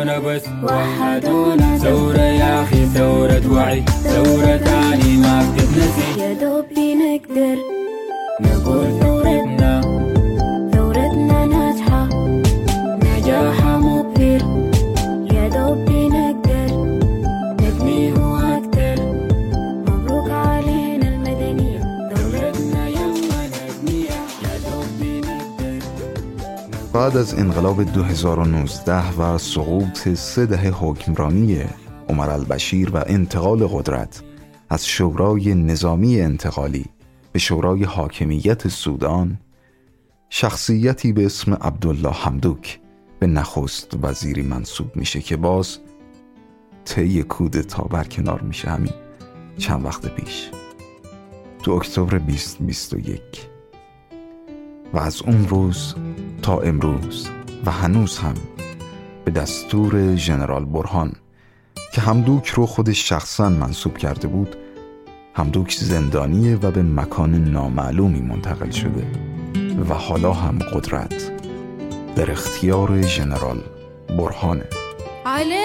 شتتونا 0.01 0.19
بس 0.19 0.43
انقلاب 27.42 27.82
2019 27.82 29.18
و 29.18 29.38
سقوط 29.38 30.08
سه 30.08 30.46
دهه 30.46 30.68
حکمرانی 30.68 31.64
عمر 32.08 32.30
البشیر 32.30 32.90
و 32.94 33.04
انتقال 33.06 33.66
قدرت 33.66 34.22
از 34.70 34.86
شورای 34.86 35.54
نظامی 35.54 36.20
انتقالی 36.20 36.84
به 37.32 37.38
شورای 37.38 37.84
حاکمیت 37.84 38.68
سودان 38.68 39.38
شخصیتی 40.30 41.12
به 41.12 41.26
اسم 41.26 41.54
عبدالله 41.54 42.12
حمدوک 42.12 42.80
به 43.18 43.26
نخست 43.26 43.96
وزیری 44.02 44.42
منصوب 44.42 44.96
میشه 44.96 45.20
که 45.20 45.36
باز 45.36 45.78
طی 46.84 47.22
کودتا 47.22 47.82
برکنار 47.82 48.40
میشه 48.40 48.70
همین 48.70 48.92
چند 49.58 49.84
وقت 49.84 50.14
پیش. 50.14 50.50
تو 51.62 51.72
اکتبر 51.72 52.18
2021 52.18 53.51
و 54.92 54.98
از 54.98 55.22
اون 55.22 55.48
روز 55.48 55.94
تا 56.42 56.60
امروز 56.60 57.28
و 57.66 57.70
هنوز 57.70 58.18
هم 58.18 58.34
به 59.24 59.30
دستور 59.30 60.16
ژنرال 60.16 60.64
برهان 60.64 61.12
که 61.92 62.00
همدوک 62.00 62.46
رو 62.46 62.66
خودش 62.66 63.08
شخصا 63.08 63.48
منصوب 63.48 63.98
کرده 63.98 64.28
بود 64.28 64.56
همدوک 65.34 65.72
زندانیه 65.72 66.56
و 66.56 66.70
به 66.70 66.82
مکان 66.82 67.34
نامعلومی 67.34 68.20
منتقل 68.20 68.70
شده 68.70 69.06
و 69.90 69.94
حالا 69.94 70.32
هم 70.32 70.58
قدرت 70.58 71.32
در 72.16 72.30
اختیار 72.30 73.02
ژنرال 73.02 73.62
برهانه. 74.18 74.64
عليك 75.26 75.61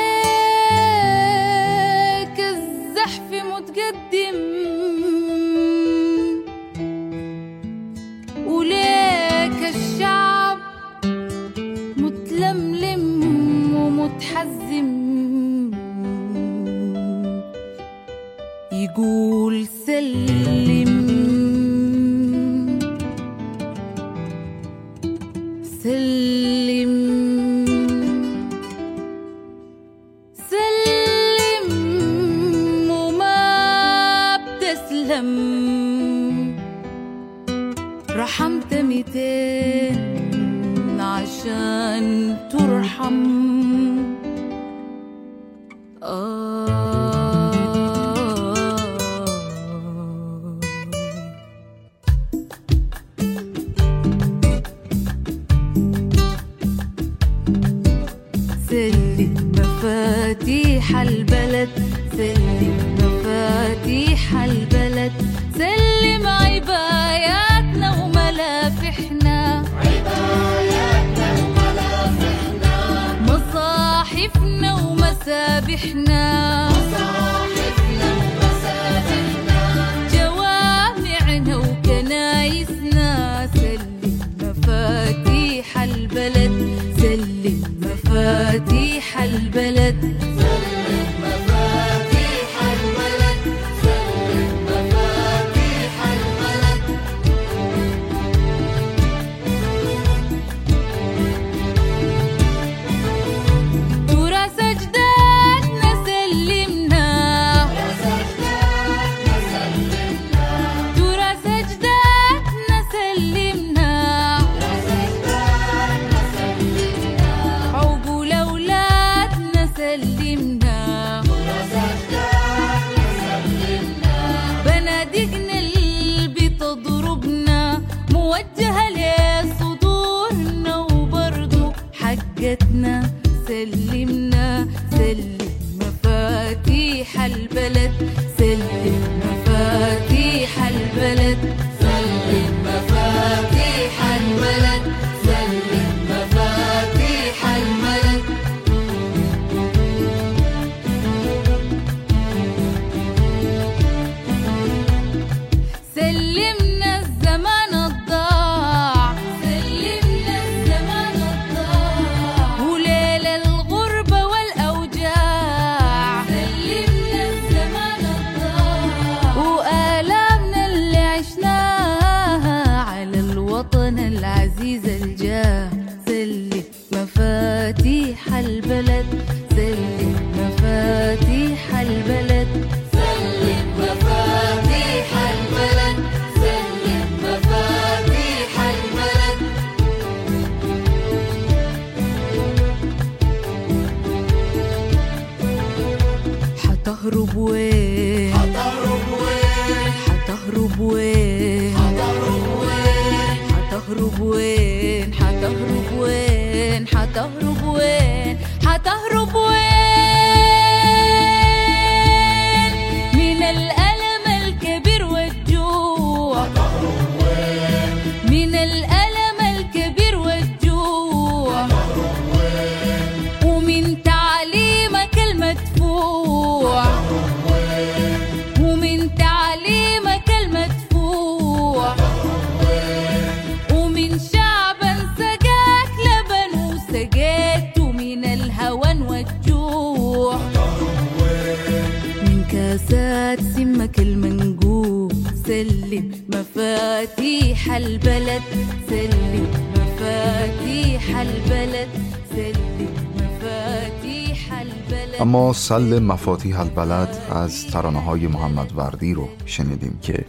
اما 255.47 255.53
سل 255.53 255.99
مفاتیح 255.99 256.59
البلد 256.59 257.27
از 257.31 257.67
ترانه 257.67 257.99
های 257.99 258.27
محمد 258.27 258.77
وردی 258.77 259.13
رو 259.13 259.29
شنیدیم 259.45 259.99
که 260.01 260.25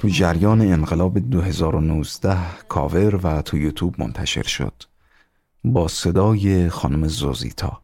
تو 0.00 0.08
جریان 0.08 0.60
انقلاب 0.60 1.18
2019 1.18 2.38
کاور 2.68 3.20
و 3.22 3.42
تو 3.42 3.56
یوتیوب 3.56 3.94
منتشر 4.00 4.42
شد. 4.42 4.82
با 5.64 5.88
صدای 5.88 6.68
خانم 6.68 7.08
زوزیتا 7.08 7.82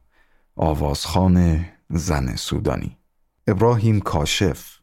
آوازخان 0.56 1.64
زن 1.90 2.36
سودانی. 2.36 2.96
ابراهیم 3.46 4.00
کاشف 4.00 4.78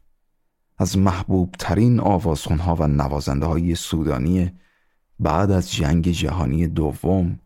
از 0.78 0.98
محبوب 0.98 1.54
ترین 1.58 2.00
آوازخونها 2.00 2.74
و 2.74 2.86
نوازنده 2.86 3.46
های 3.46 3.74
سودانی 3.74 4.52
بعد 5.20 5.50
از 5.50 5.72
جنگ 5.72 6.08
جهانی 6.08 6.66
دوم 6.66 7.38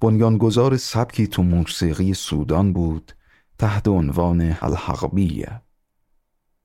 بنیانگذار 0.00 0.76
سبکی 0.76 1.26
تو 1.26 1.42
موسیقی 1.42 2.14
سودان 2.14 2.72
بود 2.72 3.12
تحت 3.58 3.88
عنوان 3.88 4.56
الحقبیه. 4.60 5.60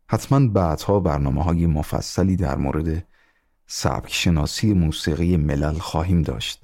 حتما 0.08 0.48
بعدها 0.48 1.00
برنامه 1.00 1.44
های 1.44 1.66
مفصلی 1.66 2.36
در 2.36 2.58
مورد 2.58 3.08
سبک 3.68 4.14
شناسی 4.14 4.74
موسیقی 4.74 5.38
ملل 5.38 5.78
خواهیم 5.78 6.22
داشت. 6.22 6.62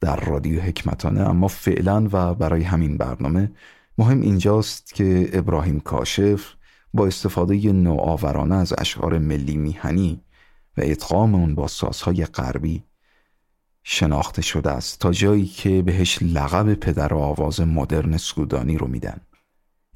در 0.00 0.16
رادیو 0.16 0.60
حکمتانه 0.60 1.20
اما 1.20 1.48
فعلا 1.48 2.08
و 2.12 2.34
برای 2.34 2.62
همین 2.62 2.96
برنامه 2.96 3.52
مهم 3.98 4.20
اینجاست 4.20 4.94
که 4.94 5.30
ابراهیم 5.32 5.80
کاشف 5.80 6.54
با 6.94 7.06
استفاده 7.06 7.72
نوآورانه 7.72 8.54
از 8.54 8.74
اشعار 8.78 9.18
ملی 9.18 9.56
میهنی 9.56 10.20
و 10.76 10.80
ادغام 10.84 11.34
اون 11.34 11.54
با 11.54 11.66
سازهای 11.66 12.24
غربی 12.24 12.84
شناخته 13.82 14.42
شده 14.42 14.70
است 14.70 14.98
تا 14.98 15.12
جایی 15.12 15.46
که 15.46 15.82
بهش 15.82 16.18
لقب 16.22 16.74
پدر 16.74 17.14
آواز 17.14 17.60
مدرن 17.60 18.16
سودانی 18.16 18.78
رو 18.78 18.86
میدن. 18.86 19.20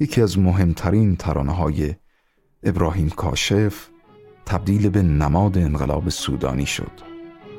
یکی 0.00 0.22
از 0.22 0.38
مهمترین 0.38 1.16
ترانه 1.16 1.52
های 1.52 1.94
ابراهیم 2.62 3.08
کاشف 3.08 3.88
تبدیل 4.46 4.88
به 4.88 5.02
نماد 5.02 5.58
انقلاب 5.58 6.08
سودانی 6.08 6.66
شد. 6.66 6.90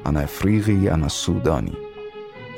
انا 0.06 0.20
افریقی 0.20 0.90
انا 0.90 1.08
سودانی. 1.08 1.78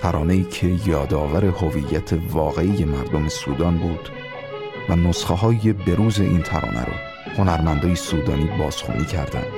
ترانه‌ای 0.01 0.43
که 0.43 0.67
یادآور 0.85 1.45
هویت 1.45 2.13
واقعی 2.31 2.85
مردم 2.85 3.27
سودان 3.27 3.77
بود 3.77 4.09
و 4.89 4.95
نسخه 4.95 5.33
های 5.33 5.73
بروز 5.73 6.19
این 6.19 6.41
ترانه 6.41 6.85
رو 6.85 6.93
هنرمندای 7.37 7.95
سودانی 7.95 8.49
بازخونی 8.59 9.05
کردند. 9.05 9.53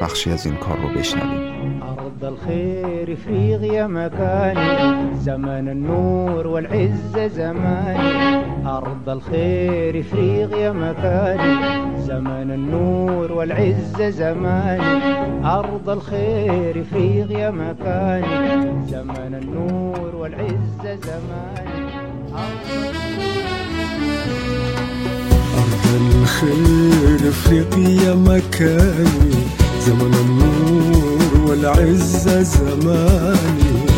بخشی 0.00 0.30
از 0.30 0.46
این 0.46 0.56
کار 0.56 0.78
رو 0.78 0.88
بشنویم. 0.88 1.82
أرض 1.82 2.22
الخير 2.24 3.12
إفريقيا 3.12 3.86
مكاني 3.86 5.14
زمن 5.14 5.68
النور 5.68 6.46
والعزة 6.46 7.28
زماني. 7.28 8.41
أرض 8.66 9.08
الخير 9.08 10.00
إفريقيا 10.00 10.72
مكاني 10.72 11.54
زمن 12.06 12.50
النور 12.50 13.32
والعزة 13.32 14.10
زماني. 14.10 15.46
أرض 15.46 15.90
الخير 15.90 16.80
إفريقيا 16.82 17.50
مكاني 17.50 18.86
زمن 18.90 19.34
النور 19.42 20.16
والعزة 20.16 20.96
زماني. 21.08 21.92
أرض 25.62 25.86
الخير 26.00 27.28
إفريقيا 27.28 28.14
مكاني 28.14 29.32
زمن 29.86 30.14
النور 30.24 31.50
والعزة 31.50 32.42
زماني. 32.42 33.91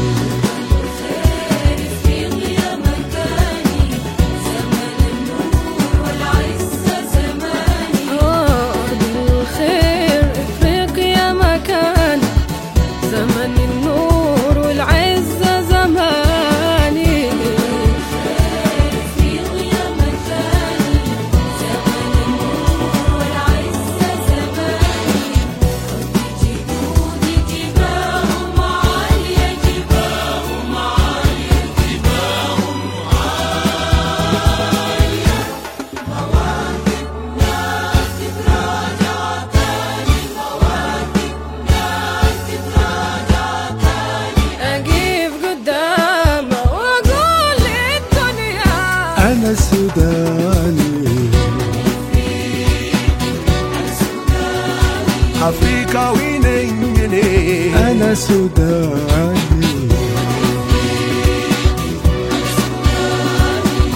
سوداني 58.14 59.88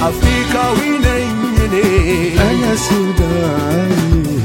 أفريقياوي 0.03 0.99
نيني 0.99 2.41
أنا 2.41 2.77
سوداني 2.77 4.39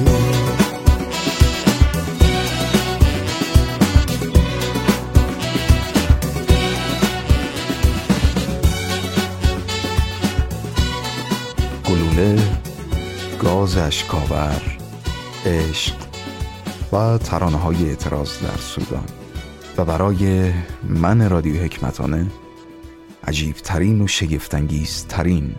گلوله 11.88 12.40
گاز 13.44 13.78
اشکاور 13.78 14.62
عشق 15.46 15.96
و 16.94 17.18
ترانه 17.18 17.58
های 17.58 17.90
اعتراض 17.90 18.40
در 18.40 18.58
سودان. 18.58 19.23
و 19.78 19.86
برای 19.86 20.54
من 20.84 21.30
رادیو 21.30 21.56
حکمتانه 21.56 22.26
عجیبترین 23.28 24.02
و 24.02 24.08
شگفتانگیزترین 24.08 25.56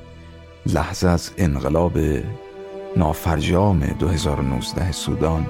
لحظه 0.66 1.08
از 1.08 1.30
انقلاب 1.38 1.98
نافرجام 2.96 3.80
2019 3.80 4.92
سودان 4.92 5.46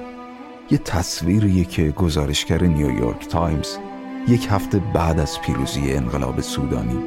یه 0.71 0.79
تصویریه 0.79 1.65
که 1.65 1.91
گزارشگر 1.91 2.63
نیویورک 2.63 3.29
تایمز 3.29 3.77
یک 4.29 4.49
هفته 4.51 4.79
بعد 4.79 5.21
از 5.21 5.41
پیروزی 5.41 5.93
انقلاب 5.93 6.41
سودانی 6.41 6.99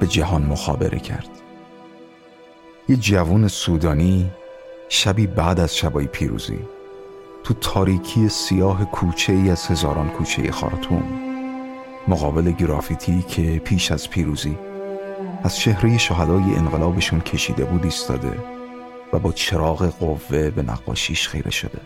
به 0.00 0.06
جهان 0.06 0.42
مخابره 0.42 0.98
کرد. 0.98 1.28
یه 2.88 2.96
جوون 2.96 3.48
سودانی 3.48 4.30
شبی 4.88 5.26
بعد 5.26 5.60
از 5.60 5.76
شبای 5.76 6.06
پیروزی. 6.06 6.58
تو 7.44 7.54
تاریکی 7.54 8.28
سیاه 8.28 8.84
کوچه 8.84 9.32
ای 9.32 9.50
از 9.50 9.66
هزاران 9.66 10.08
کوچه 10.08 10.52
خارتوم 10.52 11.02
مقابل 12.08 12.50
گرافیتی 12.50 13.22
که 13.22 13.58
پیش 13.58 13.92
از 13.92 14.10
پیروزی 14.10 14.58
از 15.42 15.56
چهره 15.56 15.98
شهدای 15.98 16.54
انقلابشون 16.56 17.20
کشیده 17.20 17.64
بود 17.64 17.84
ایستاده 17.84 18.38
و 19.12 19.18
با 19.18 19.32
چراغ 19.32 19.86
قوه 19.86 20.50
به 20.50 20.62
نقاشیش 20.62 21.28
خیره 21.28 21.50
شده. 21.50 21.80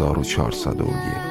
1401 0.00 1.27